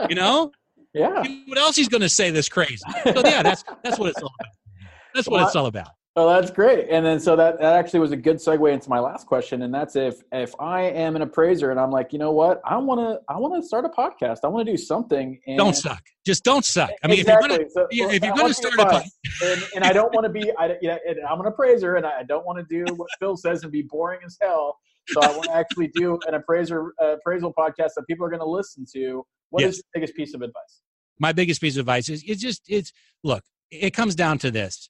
you 0.10 0.16
know? 0.16 0.52
yeah. 0.96 1.24
What 1.46 1.60
else 1.60 1.76
he's 1.76 1.90
going 1.90 2.02
to 2.02 2.10
say 2.10 2.32
this 2.32 2.50
crazy? 2.50 2.82
So 3.04 3.22
yeah, 3.24 3.44
that's, 3.44 3.64
that's 3.84 4.00
what 4.00 4.10
it's 4.10 4.22
all 4.22 4.34
about. 4.40 4.54
That's 5.14 5.28
what 5.28 5.38
well, 5.38 5.46
it's 5.46 5.56
all 5.56 5.68
about. 5.68 5.90
Well, 6.18 6.30
that's 6.30 6.50
great. 6.50 6.88
And 6.90 7.06
then 7.06 7.20
so 7.20 7.36
that, 7.36 7.60
that 7.60 7.76
actually 7.76 8.00
was 8.00 8.12
a 8.12 8.18
good 8.18 8.38
segue 8.38 8.74
into 8.74 8.90
my 8.90 8.98
last 8.98 9.28
question. 9.28 9.62
And 9.62 9.72
that's 9.72 9.96
if 9.96 10.24
if 10.32 10.56
I 10.60 10.82
am 10.82 11.16
an 11.16 11.22
appraiser 11.22 11.70
and 11.70 11.80
I'm 11.80 11.92
like, 11.92 12.12
you 12.12 12.18
know 12.18 12.32
what, 12.32 12.60
I 12.66 12.76
wanna 12.78 13.20
I 13.30 13.38
wanna 13.38 13.62
start 13.62 13.86
a 13.86 13.90
podcast. 13.90 14.40
I 14.44 14.48
wanna 14.48 14.66
do 14.66 14.78
something 14.78 15.40
and 15.46 15.60
don't 15.60 15.76
suck. 15.76 16.02
Just 16.26 16.44
don't 16.44 16.66
suck. 16.66 16.90
I 17.04 17.08
mean 17.08 17.20
exactly. 17.20 17.52
if 17.52 17.52
you're 17.52 17.60
gonna 17.60 17.70
so, 17.70 17.88
if 17.92 18.24
you're 18.24 18.36
gonna 18.36 18.54
start 18.56 18.74
a 18.74 18.78
podcast 18.78 19.12
and, 19.44 19.64
and 19.76 19.84
I 19.84 19.94
don't 19.94 20.12
want 20.12 20.24
to 20.24 20.32
be 20.32 20.52
I 20.58 20.76
you 20.82 20.88
know, 20.88 20.98
I'm 21.30 21.40
an 21.40 21.46
appraiser 21.46 21.98
and 21.98 22.06
I 22.08 22.24
don't 22.24 22.48
want 22.48 22.58
to 22.58 22.66
do 22.66 22.92
what 22.96 23.10
Phil 23.20 23.38
says 23.38 23.62
and 23.62 23.72
be 23.72 23.84
boring 23.84 24.22
as 24.26 24.40
hell. 24.42 24.80
So 25.10 25.22
I 25.22 25.28
want 25.28 25.44
to 25.44 25.56
actually 25.56 25.90
do 25.94 26.18
an 26.28 26.34
appraiser 26.34 26.94
uh, 27.00 27.18
appraisal 27.18 27.54
podcast 27.54 27.90
that 27.96 28.06
people 28.10 28.26
are 28.26 28.30
going 28.30 28.42
to 28.42 28.50
listen 28.50 28.88
to. 28.94 29.24
What 29.52 29.62
yes. 29.62 29.74
is 29.74 29.78
your 29.78 30.02
biggest 30.02 30.16
piece 30.16 30.34
of 30.34 30.42
advice? 30.42 30.82
My 31.20 31.32
biggest 31.32 31.62
piece 31.62 31.76
of 31.76 31.82
advice 31.82 32.10
is 32.10 32.24
it's 32.26 32.42
just 32.42 32.64
it's 32.68 32.92
look, 33.24 33.44
it 33.70 33.92
comes 33.92 34.16
down 34.16 34.40
to 34.40 34.50
this 34.50 34.90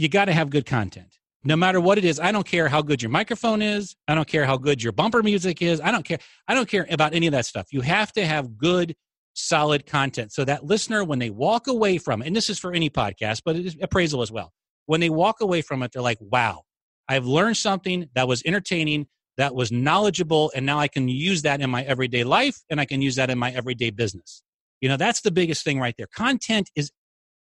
you 0.00 0.08
got 0.08 0.24
to 0.24 0.32
have 0.32 0.48
good 0.48 0.64
content. 0.64 1.18
No 1.44 1.56
matter 1.56 1.80
what 1.80 1.98
it 1.98 2.04
is, 2.04 2.18
I 2.18 2.32
don't 2.32 2.46
care 2.46 2.68
how 2.68 2.80
good 2.80 3.02
your 3.02 3.10
microphone 3.10 3.60
is. 3.60 3.96
I 4.08 4.14
don't 4.14 4.26
care 4.26 4.46
how 4.46 4.56
good 4.56 4.82
your 4.82 4.92
bumper 4.92 5.22
music 5.22 5.60
is. 5.60 5.80
I 5.80 5.90
don't 5.90 6.04
care. 6.04 6.18
I 6.48 6.54
don't 6.54 6.68
care 6.68 6.86
about 6.90 7.14
any 7.14 7.26
of 7.26 7.32
that 7.32 7.44
stuff. 7.46 7.66
You 7.70 7.82
have 7.82 8.10
to 8.12 8.26
have 8.26 8.56
good, 8.56 8.94
solid 9.34 9.86
content. 9.86 10.32
So 10.32 10.44
that 10.46 10.64
listener, 10.64 11.04
when 11.04 11.18
they 11.18 11.28
walk 11.28 11.66
away 11.66 11.98
from 11.98 12.22
it, 12.22 12.26
and 12.26 12.36
this 12.36 12.48
is 12.48 12.58
for 12.58 12.72
any 12.72 12.88
podcast, 12.88 13.42
but 13.44 13.56
it 13.56 13.66
is 13.66 13.76
appraisal 13.80 14.22
as 14.22 14.32
well. 14.32 14.52
When 14.86 15.00
they 15.00 15.10
walk 15.10 15.40
away 15.40 15.60
from 15.60 15.82
it, 15.82 15.92
they're 15.92 16.02
like, 16.02 16.18
wow, 16.20 16.62
I've 17.08 17.26
learned 17.26 17.58
something 17.58 18.08
that 18.14 18.26
was 18.26 18.42
entertaining, 18.46 19.06
that 19.36 19.54
was 19.54 19.70
knowledgeable, 19.70 20.50
and 20.54 20.64
now 20.64 20.78
I 20.78 20.88
can 20.88 21.08
use 21.08 21.42
that 21.42 21.60
in 21.60 21.70
my 21.70 21.82
everyday 21.82 22.24
life 22.24 22.58
and 22.70 22.80
I 22.80 22.86
can 22.86 23.02
use 23.02 23.16
that 23.16 23.30
in 23.30 23.38
my 23.38 23.50
everyday 23.52 23.90
business. 23.90 24.42
You 24.80 24.88
know, 24.88 24.96
that's 24.96 25.20
the 25.20 25.30
biggest 25.30 25.62
thing 25.62 25.78
right 25.78 25.94
there. 25.96 26.08
Content 26.14 26.70
is 26.74 26.90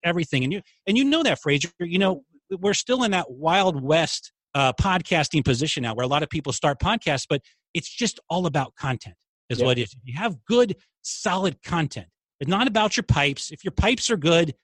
everything. 0.03 0.43
And 0.43 0.53
you 0.53 0.61
and 0.87 0.97
you 0.97 1.03
know 1.05 1.23
that, 1.23 1.41
Fraser. 1.41 1.69
You 1.79 1.99
know, 1.99 2.23
we're 2.59 2.73
still 2.73 3.03
in 3.03 3.11
that 3.11 3.31
wild 3.31 3.81
west 3.81 4.31
uh, 4.53 4.73
podcasting 4.73 5.45
position 5.45 5.83
now 5.83 5.93
where 5.93 6.03
a 6.03 6.09
lot 6.09 6.23
of 6.23 6.29
people 6.29 6.51
start 6.51 6.79
podcasts 6.79 7.25
but 7.29 7.41
it's 7.73 7.89
just 7.89 8.19
all 8.29 8.45
about 8.45 8.75
content 8.75 9.15
is 9.49 9.59
yeah. 9.59 9.65
what 9.65 9.77
it 9.77 9.83
is. 9.83 9.95
You 10.03 10.17
have 10.17 10.43
good 10.45 10.75
solid 11.01 11.61
content. 11.63 12.07
It's 12.39 12.49
not 12.49 12.67
about 12.67 12.97
your 12.97 13.03
pipes. 13.03 13.51
If 13.51 13.63
your 13.63 13.71
pipes 13.71 14.09
are 14.09 14.17
good 14.17 14.55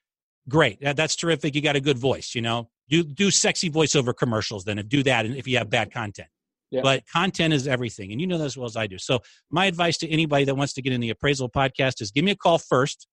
great. 0.48 0.78
That's 0.80 1.14
terrific. 1.14 1.54
You 1.54 1.60
got 1.60 1.76
a 1.76 1.80
good 1.80 1.98
voice 1.98 2.34
you 2.34 2.42
know? 2.42 2.68
Do 2.88 3.02
do 3.02 3.30
sexy 3.30 3.70
voiceover 3.70 4.16
commercials 4.16 4.64
then 4.64 4.82
do 4.88 5.02
that 5.02 5.26
and 5.26 5.36
if 5.36 5.46
you 5.46 5.58
have 5.58 5.70
bad 5.70 5.92
content. 5.92 6.28
Yeah. 6.70 6.82
but 6.82 7.02
content 7.10 7.54
is 7.54 7.66
everything 7.66 8.12
and 8.12 8.20
you 8.20 8.26
know 8.26 8.36
that 8.36 8.44
as 8.44 8.56
well 8.56 8.66
as 8.66 8.76
i 8.76 8.86
do. 8.86 8.98
So 8.98 9.20
my 9.50 9.64
advice 9.64 9.96
to 9.98 10.08
anybody 10.10 10.44
that 10.44 10.54
wants 10.54 10.74
to 10.74 10.82
get 10.82 10.92
in 10.92 11.00
the 11.00 11.08
appraisal 11.08 11.48
podcast 11.48 12.02
is 12.02 12.10
give 12.10 12.24
me 12.24 12.32
a 12.32 12.36
call 12.36 12.58
first. 12.58 13.06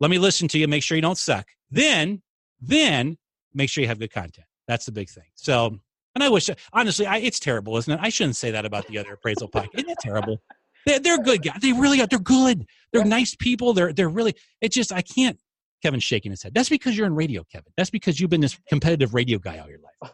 Let 0.00 0.10
me 0.10 0.18
listen 0.18 0.48
to 0.48 0.58
you 0.58 0.68
make 0.68 0.82
sure 0.82 0.96
you 0.96 1.02
don't 1.02 1.18
suck. 1.18 1.46
Then 1.70 2.22
then 2.60 3.18
make 3.58 3.68
sure 3.68 3.82
you 3.82 3.88
have 3.88 3.98
good 3.98 4.12
content. 4.12 4.46
That's 4.66 4.86
the 4.86 4.92
big 4.92 5.10
thing. 5.10 5.24
So 5.34 5.78
And 6.14 6.24
I 6.24 6.30
wish, 6.30 6.48
honestly, 6.72 7.06
I, 7.06 7.18
it's 7.18 7.38
terrible, 7.38 7.76
isn't 7.76 7.92
it? 7.92 8.00
I 8.02 8.08
shouldn't 8.08 8.36
say 8.36 8.50
that 8.52 8.64
about 8.64 8.86
the 8.86 8.96
other 8.96 9.12
appraisal 9.12 9.48
podcast. 9.48 9.74
Isn't 9.74 9.90
it 9.90 9.98
terrible? 10.00 10.40
They're, 10.86 11.00
they're 11.00 11.22
good 11.22 11.42
guys. 11.42 11.58
They 11.60 11.72
really 11.72 12.00
are. 12.00 12.06
They're 12.06 12.18
good. 12.18 12.66
They're 12.92 13.04
nice 13.04 13.34
people. 13.34 13.74
They're 13.74 13.92
they're 13.92 14.08
really. 14.08 14.34
It's 14.62 14.74
just 14.74 14.92
I 14.92 15.02
can't. 15.02 15.38
Kevin's 15.82 16.04
shaking 16.04 16.32
his 16.32 16.42
head. 16.42 16.54
That's 16.54 16.70
because 16.70 16.96
you're 16.96 17.06
in 17.06 17.14
radio, 17.14 17.44
Kevin. 17.44 17.72
That's 17.76 17.90
because 17.90 18.18
you've 18.18 18.30
been 18.30 18.40
this 18.40 18.58
competitive 18.68 19.12
radio 19.12 19.38
guy 19.38 19.58
all 19.58 19.68
your 19.68 19.80
life 19.80 20.12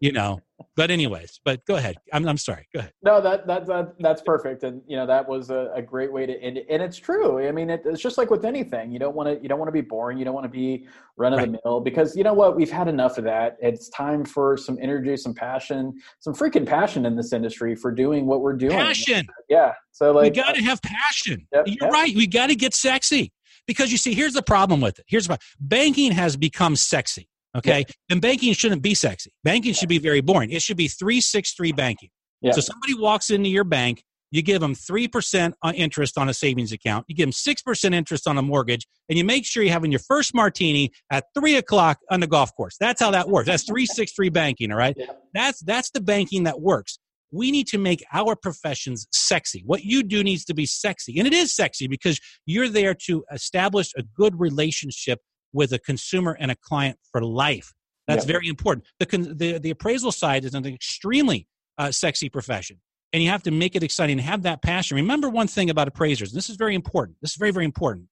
you 0.00 0.12
know 0.12 0.40
but 0.76 0.90
anyways 0.90 1.40
but 1.44 1.64
go 1.66 1.76
ahead. 1.76 1.96
I'm, 2.12 2.26
I'm 2.28 2.38
sorry. 2.38 2.66
Go 2.72 2.80
ahead. 2.80 2.92
No 3.02 3.20
that, 3.20 3.46
that 3.46 3.66
that 3.66 3.94
that's 4.00 4.22
perfect. 4.22 4.62
And 4.62 4.82
you 4.86 4.96
know 4.96 5.06
that 5.06 5.28
was 5.28 5.50
a, 5.50 5.70
a 5.74 5.82
great 5.82 6.12
way 6.12 6.26
to 6.26 6.40
end 6.40 6.58
it. 6.58 6.66
And 6.70 6.82
it's 6.82 6.96
true. 6.96 7.46
I 7.46 7.52
mean 7.52 7.70
it, 7.70 7.82
it's 7.84 8.00
just 8.00 8.18
like 8.18 8.30
with 8.30 8.44
anything. 8.44 8.92
You 8.92 8.98
don't 8.98 9.14
want 9.14 9.28
to 9.28 9.42
you 9.42 9.48
don't 9.48 9.58
want 9.58 9.68
to 9.68 9.72
be 9.72 9.80
boring. 9.80 10.18
You 10.18 10.24
don't 10.24 10.34
want 10.34 10.44
to 10.44 10.50
be 10.50 10.86
run 11.16 11.32
of 11.32 11.40
the 11.40 11.58
mill 11.64 11.80
because 11.80 12.16
you 12.16 12.24
know 12.24 12.34
what? 12.34 12.56
We've 12.56 12.70
had 12.70 12.88
enough 12.88 13.18
of 13.18 13.24
that. 13.24 13.56
It's 13.60 13.88
time 13.90 14.24
for 14.24 14.56
some 14.56 14.78
energy 14.80 15.16
some 15.16 15.34
passion 15.34 15.94
some 16.20 16.34
freaking 16.34 16.66
passion 16.66 17.06
in 17.06 17.16
this 17.16 17.32
industry 17.32 17.74
for 17.74 17.90
doing 17.90 18.26
what 18.26 18.40
we're 18.40 18.56
doing. 18.56 18.72
Passion. 18.72 19.26
Yeah. 19.48 19.72
So 19.92 20.12
like 20.12 20.34
we 20.34 20.42
got 20.42 20.54
to 20.54 20.62
have 20.62 20.80
passion. 20.82 21.46
Yep, 21.52 21.66
you're 21.66 21.76
yep. 21.82 21.92
right. 21.92 22.14
We 22.14 22.26
got 22.26 22.48
to 22.48 22.54
get 22.54 22.74
sexy. 22.74 23.32
Because 23.66 23.90
you 23.90 23.96
see 23.96 24.12
here's 24.12 24.34
the 24.34 24.42
problem 24.42 24.82
with 24.82 24.98
it. 24.98 25.06
Here's 25.08 25.26
what 25.26 25.40
banking 25.58 26.12
has 26.12 26.36
become 26.36 26.76
sexy 26.76 27.28
Okay. 27.56 27.80
Yeah. 27.80 27.94
And 28.10 28.20
banking 28.20 28.52
shouldn't 28.52 28.82
be 28.82 28.94
sexy. 28.94 29.32
Banking 29.44 29.74
should 29.74 29.88
be 29.88 29.98
very 29.98 30.20
boring. 30.20 30.50
It 30.50 30.62
should 30.62 30.76
be 30.76 30.88
363 30.88 31.72
banking. 31.72 32.10
Yeah. 32.40 32.52
So 32.52 32.60
somebody 32.60 32.94
walks 32.94 33.30
into 33.30 33.48
your 33.48 33.64
bank, 33.64 34.02
you 34.30 34.42
give 34.42 34.60
them 34.60 34.74
3% 34.74 35.52
interest 35.74 36.18
on 36.18 36.28
a 36.28 36.34
savings 36.34 36.72
account, 36.72 37.06
you 37.08 37.14
give 37.14 37.26
them 37.26 37.32
6% 37.32 37.94
interest 37.94 38.26
on 38.26 38.36
a 38.36 38.42
mortgage, 38.42 38.86
and 39.08 39.16
you 39.16 39.24
make 39.24 39.46
sure 39.46 39.62
you're 39.62 39.72
having 39.72 39.92
your 39.92 40.00
first 40.00 40.34
martini 40.34 40.90
at 41.10 41.24
3 41.38 41.56
o'clock 41.56 41.98
on 42.10 42.20
the 42.20 42.26
golf 42.26 42.54
course. 42.56 42.76
That's 42.78 43.00
how 43.00 43.12
that 43.12 43.28
works. 43.28 43.46
That's 43.46 43.62
363 43.62 44.28
banking, 44.30 44.72
all 44.72 44.78
right? 44.78 44.96
Yeah. 44.98 45.06
That's, 45.32 45.60
that's 45.60 45.90
the 45.90 46.00
banking 46.00 46.42
that 46.44 46.60
works. 46.60 46.98
We 47.30 47.50
need 47.50 47.66
to 47.68 47.78
make 47.78 48.04
our 48.12 48.36
professions 48.36 49.06
sexy. 49.12 49.62
What 49.64 49.84
you 49.84 50.02
do 50.02 50.22
needs 50.22 50.44
to 50.46 50.54
be 50.54 50.66
sexy. 50.66 51.18
And 51.18 51.26
it 51.26 51.32
is 51.32 51.54
sexy 51.54 51.86
because 51.86 52.20
you're 52.46 52.68
there 52.68 52.94
to 53.06 53.24
establish 53.32 53.92
a 53.96 54.02
good 54.02 54.38
relationship 54.38 55.20
with 55.54 55.72
a 55.72 55.78
consumer 55.78 56.36
and 56.38 56.50
a 56.50 56.56
client 56.56 56.98
for 57.10 57.22
life. 57.22 57.72
That's 58.06 58.26
yep. 58.26 58.32
very 58.34 58.48
important. 58.48 58.84
The, 58.98 59.06
the, 59.06 59.58
the 59.58 59.70
appraisal 59.70 60.12
side 60.12 60.44
is 60.44 60.52
an 60.52 60.66
extremely 60.66 61.46
uh, 61.78 61.90
sexy 61.90 62.28
profession, 62.28 62.80
and 63.14 63.22
you 63.22 63.30
have 63.30 63.42
to 63.44 63.50
make 63.50 63.74
it 63.74 63.82
exciting 63.82 64.18
and 64.18 64.26
have 64.26 64.42
that 64.42 64.60
passion. 64.60 64.96
Remember 64.96 65.30
one 65.30 65.46
thing 65.46 65.70
about 65.70 65.88
appraisers, 65.88 66.32
and 66.32 66.36
this 66.36 66.50
is 66.50 66.56
very 66.56 66.74
important. 66.74 67.16
This 67.22 67.30
is 67.30 67.36
very, 67.36 67.52
very 67.52 67.64
important 67.64 68.08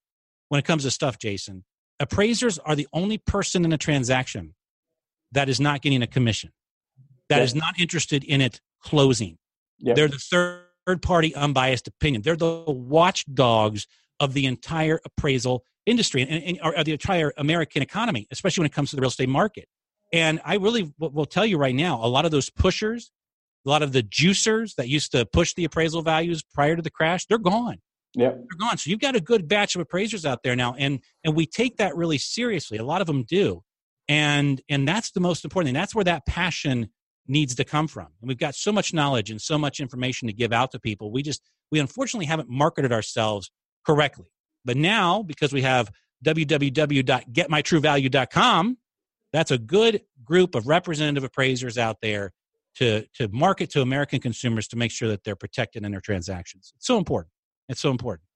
when 0.48 0.58
it 0.58 0.64
comes 0.64 0.84
to 0.84 0.90
stuff, 0.90 1.18
Jason. 1.18 1.64
Appraisers 2.00 2.58
are 2.60 2.74
the 2.74 2.88
only 2.94 3.18
person 3.18 3.64
in 3.66 3.72
a 3.72 3.78
transaction 3.78 4.54
that 5.32 5.48
is 5.48 5.60
not 5.60 5.82
getting 5.82 6.02
a 6.02 6.06
commission, 6.06 6.52
that 7.28 7.36
yep. 7.36 7.44
is 7.44 7.54
not 7.54 7.78
interested 7.78 8.24
in 8.24 8.40
it 8.40 8.60
closing. 8.82 9.36
Yep. 9.80 9.96
They're 9.96 10.08
the 10.08 10.18
third 10.86 11.02
party 11.02 11.34
unbiased 11.34 11.86
opinion. 11.88 12.22
They're 12.22 12.36
the 12.36 12.64
watchdogs 12.66 13.86
of 14.20 14.34
the 14.34 14.46
entire 14.46 15.00
appraisal 15.04 15.64
industry 15.86 16.22
and, 16.22 16.30
and 16.30 16.58
or 16.62 16.84
the 16.84 16.92
entire 16.92 17.32
American 17.36 17.82
economy, 17.82 18.26
especially 18.30 18.62
when 18.62 18.66
it 18.66 18.72
comes 18.72 18.90
to 18.90 18.96
the 18.96 19.02
real 19.02 19.08
estate 19.08 19.28
market. 19.28 19.68
And 20.12 20.40
I 20.44 20.56
really 20.56 20.92
will 20.98 21.26
tell 21.26 21.46
you 21.46 21.58
right 21.58 21.74
now, 21.74 22.04
a 22.04 22.06
lot 22.06 22.24
of 22.24 22.30
those 22.30 22.50
pushers, 22.50 23.10
a 23.66 23.70
lot 23.70 23.82
of 23.82 23.92
the 23.92 24.02
juicers 24.02 24.74
that 24.76 24.88
used 24.88 25.12
to 25.12 25.24
push 25.24 25.54
the 25.54 25.64
appraisal 25.64 26.02
values 26.02 26.42
prior 26.42 26.76
to 26.76 26.82
the 26.82 26.90
crash, 26.90 27.26
they're 27.26 27.38
gone. 27.38 27.78
Yeah, 28.14 28.30
they're 28.30 28.58
gone. 28.60 28.76
So 28.76 28.90
you've 28.90 29.00
got 29.00 29.16
a 29.16 29.20
good 29.20 29.48
batch 29.48 29.74
of 29.74 29.80
appraisers 29.80 30.26
out 30.26 30.42
there 30.42 30.54
now, 30.54 30.74
and 30.78 31.00
and 31.24 31.34
we 31.34 31.46
take 31.46 31.78
that 31.78 31.96
really 31.96 32.18
seriously. 32.18 32.76
A 32.76 32.84
lot 32.84 33.00
of 33.00 33.06
them 33.06 33.24
do, 33.24 33.62
and 34.06 34.60
and 34.68 34.86
that's 34.86 35.12
the 35.12 35.20
most 35.20 35.44
important 35.44 35.68
thing. 35.68 35.74
That's 35.74 35.94
where 35.94 36.04
that 36.04 36.26
passion 36.26 36.90
needs 37.26 37.54
to 37.54 37.64
come 37.64 37.88
from. 37.88 38.08
And 38.20 38.28
we've 38.28 38.38
got 38.38 38.54
so 38.54 38.72
much 38.72 38.92
knowledge 38.92 39.30
and 39.30 39.40
so 39.40 39.56
much 39.56 39.80
information 39.80 40.28
to 40.28 40.34
give 40.34 40.52
out 40.52 40.72
to 40.72 40.78
people. 40.78 41.10
We 41.10 41.22
just 41.22 41.40
we 41.70 41.78
unfortunately 41.78 42.26
haven't 42.26 42.50
marketed 42.50 42.92
ourselves 42.92 43.50
correctly. 43.84 44.26
But 44.64 44.76
now, 44.76 45.22
because 45.22 45.52
we 45.52 45.62
have 45.62 45.90
www.getmytruevalue.com, 46.24 48.78
that's 49.32 49.50
a 49.50 49.58
good 49.58 50.02
group 50.24 50.54
of 50.54 50.68
representative 50.68 51.24
appraisers 51.24 51.76
out 51.78 51.96
there 52.00 52.32
to, 52.76 53.04
to 53.14 53.28
market 53.28 53.70
to 53.70 53.82
American 53.82 54.20
consumers 54.20 54.68
to 54.68 54.76
make 54.76 54.90
sure 54.90 55.08
that 55.08 55.24
they're 55.24 55.36
protected 55.36 55.84
in 55.84 55.92
their 55.92 56.00
transactions. 56.00 56.72
It's 56.76 56.86
so 56.86 56.96
important. 56.98 57.32
It's 57.68 57.80
so 57.80 57.90
important. 57.90 58.26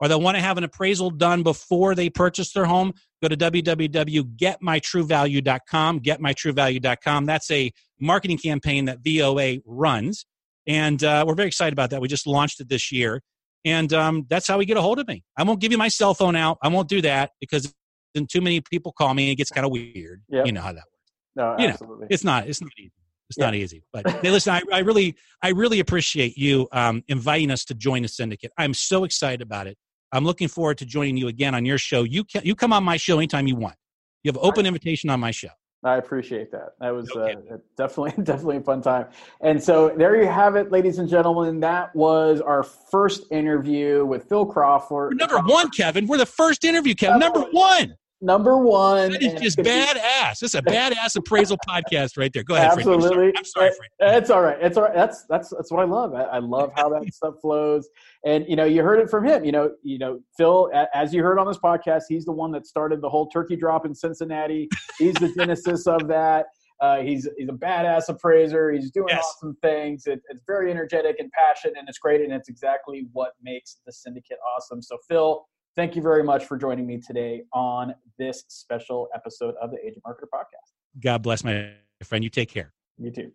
or 0.00 0.08
they 0.08 0.14
want 0.14 0.36
to 0.36 0.42
have 0.42 0.58
an 0.58 0.64
appraisal 0.64 1.10
done 1.10 1.42
before 1.42 1.94
they 1.94 2.10
purchase 2.10 2.52
their 2.52 2.64
home. 2.64 2.92
Go 3.22 3.28
to 3.28 3.36
www.getmytruevalue.com, 3.36 6.00
getmytruevalue.com. 6.00 7.26
That's 7.26 7.50
a 7.50 7.72
marketing 8.00 8.38
campaign 8.38 8.86
that 8.86 8.98
VOA 9.04 9.58
runs. 9.64 10.26
And 10.66 11.02
uh, 11.04 11.24
we're 11.26 11.34
very 11.34 11.48
excited 11.48 11.72
about 11.72 11.90
that. 11.90 12.00
We 12.00 12.08
just 12.08 12.26
launched 12.26 12.60
it 12.60 12.68
this 12.68 12.90
year. 12.90 13.22
And 13.64 13.92
um, 13.92 14.26
that's 14.28 14.46
how 14.46 14.58
we 14.58 14.66
get 14.66 14.76
a 14.76 14.82
hold 14.82 14.98
of 14.98 15.08
me. 15.08 15.24
I 15.36 15.42
won't 15.42 15.60
give 15.60 15.72
you 15.72 15.78
my 15.78 15.88
cell 15.88 16.12
phone 16.12 16.36
out. 16.36 16.58
I 16.62 16.68
won't 16.68 16.88
do 16.88 17.00
that 17.02 17.30
because 17.40 17.72
then 18.14 18.26
too 18.26 18.40
many 18.40 18.60
people 18.60 18.92
call 18.92 19.14
me 19.14 19.24
and 19.24 19.32
it 19.32 19.36
gets 19.36 19.50
kind 19.50 19.64
of 19.64 19.72
weird. 19.72 20.22
Yep. 20.28 20.46
You 20.46 20.52
know 20.52 20.60
how 20.60 20.72
that 20.72 20.76
works. 20.76 20.88
No, 21.36 21.56
you 21.58 21.68
absolutely. 21.68 22.02
Know, 22.02 22.08
it's 22.10 22.24
not. 22.24 22.48
It's 22.48 22.60
not 22.60 22.70
easy. 22.78 22.92
It's 23.30 23.38
yeah. 23.38 23.44
not 23.46 23.54
easy. 23.54 23.82
But 23.92 24.10
hey, 24.10 24.30
listen, 24.30 24.52
I, 24.52 24.62
I, 24.72 24.78
really, 24.80 25.16
I 25.42 25.50
really 25.50 25.80
appreciate 25.80 26.36
you 26.36 26.68
um, 26.72 27.02
inviting 27.08 27.50
us 27.50 27.64
to 27.66 27.74
join 27.74 28.02
the 28.02 28.08
syndicate. 28.08 28.52
I'm 28.58 28.74
so 28.74 29.04
excited 29.04 29.40
about 29.40 29.66
it. 29.66 29.78
I'm 30.14 30.24
looking 30.24 30.48
forward 30.48 30.78
to 30.78 30.86
joining 30.86 31.16
you 31.16 31.28
again 31.28 31.54
on 31.54 31.64
your 31.64 31.76
show. 31.76 32.04
You 32.04 32.24
can, 32.24 32.42
you 32.44 32.54
come 32.54 32.72
on 32.72 32.84
my 32.84 32.96
show 32.96 33.18
anytime 33.18 33.46
you 33.48 33.56
want. 33.56 33.74
You 34.22 34.30
have 34.30 34.38
open 34.38 34.64
invitation 34.64 35.10
on 35.10 35.20
my 35.20 35.32
show. 35.32 35.48
I 35.82 35.96
appreciate 35.96 36.50
that. 36.52 36.70
That 36.80 36.94
was 36.94 37.10
okay. 37.10 37.34
uh, 37.52 37.56
definitely 37.76 38.12
definitely 38.24 38.56
a 38.58 38.60
fun 38.62 38.80
time. 38.80 39.06
And 39.42 39.62
so 39.62 39.90
there 39.90 40.16
you 40.16 40.26
have 40.26 40.56
it, 40.56 40.72
ladies 40.72 40.98
and 40.98 41.08
gentlemen. 41.08 41.60
That 41.60 41.94
was 41.94 42.40
our 42.40 42.62
first 42.62 43.30
interview 43.30 44.06
with 44.06 44.26
Phil 44.28 44.46
Crawford. 44.46 45.10
We're 45.10 45.16
number 45.16 45.40
one, 45.40 45.68
Kevin. 45.70 46.06
We're 46.06 46.16
the 46.16 46.26
first 46.26 46.64
interview, 46.64 46.94
Kevin. 46.94 47.18
Number 47.18 47.40
one 47.50 47.96
number 48.24 48.56
one. 48.56 49.12
That 49.12 49.22
is 49.22 49.40
just 49.40 49.58
badass. 49.58 50.40
This 50.40 50.42
is 50.42 50.54
a 50.54 50.62
badass 50.62 51.16
appraisal 51.16 51.58
podcast 51.68 52.16
right 52.16 52.32
there. 52.32 52.42
Go 52.42 52.54
ahead. 52.54 52.72
Absolutely. 52.72 53.32
I'm 53.36 53.44
sorry. 53.44 53.68
I'm 53.68 53.72
sorry 53.74 54.16
It's 54.18 54.30
all 54.30 54.42
right. 54.42 54.58
It's 54.60 54.76
all 54.76 54.84
right. 54.84 54.94
That's 54.94 55.24
that's 55.28 55.50
that's 55.50 55.70
what 55.70 55.80
I 55.80 55.84
love. 55.84 56.14
I, 56.14 56.22
I 56.22 56.38
love 56.38 56.72
how 56.74 56.88
that 56.88 57.04
stuff 57.14 57.34
flows. 57.40 57.88
And 58.24 58.44
you 58.48 58.56
know, 58.56 58.64
you 58.64 58.82
heard 58.82 59.00
it 59.00 59.10
from 59.10 59.26
him. 59.26 59.44
You 59.44 59.52
know, 59.52 59.70
you 59.82 59.98
know, 59.98 60.20
Phil, 60.36 60.70
as 60.94 61.12
you 61.12 61.22
heard 61.22 61.38
on 61.38 61.46
this 61.46 61.58
podcast, 61.58 62.04
he's 62.08 62.24
the 62.24 62.32
one 62.32 62.50
that 62.52 62.66
started 62.66 63.00
the 63.00 63.08
whole 63.08 63.28
turkey 63.28 63.56
drop 63.56 63.86
in 63.86 63.94
Cincinnati. 63.94 64.68
He's 64.98 65.14
the 65.14 65.32
genesis 65.36 65.86
of 65.86 66.08
that. 66.08 66.46
Uh, 66.80 67.00
he's 67.00 67.28
he's 67.38 67.48
a 67.48 67.52
badass 67.52 68.08
appraiser. 68.08 68.72
He's 68.72 68.90
doing 68.90 69.08
yes. 69.08 69.24
awesome 69.24 69.56
things. 69.62 70.06
It, 70.06 70.20
it's 70.28 70.42
very 70.46 70.70
energetic 70.70 71.16
and 71.18 71.30
passionate, 71.30 71.76
and 71.78 71.88
it's 71.88 71.98
great. 71.98 72.20
And 72.20 72.32
it's 72.32 72.48
exactly 72.48 73.06
what 73.12 73.32
makes 73.42 73.78
the 73.86 73.92
syndicate 73.92 74.38
awesome. 74.56 74.82
So, 74.82 74.98
Phil, 75.08 75.46
Thank 75.76 75.96
you 75.96 76.02
very 76.02 76.22
much 76.22 76.44
for 76.44 76.56
joining 76.56 76.86
me 76.86 76.98
today 76.98 77.42
on 77.52 77.94
this 78.16 78.44
special 78.48 79.08
episode 79.12 79.54
of 79.60 79.72
the 79.72 79.78
Agent 79.84 80.04
Marketer 80.04 80.28
Podcast. 80.32 80.72
God 81.00 81.22
bless 81.22 81.42
my 81.42 81.72
friend. 82.04 82.22
You 82.22 82.30
take 82.30 82.48
care. 82.48 82.72
You 82.98 83.10
too. 83.10 83.32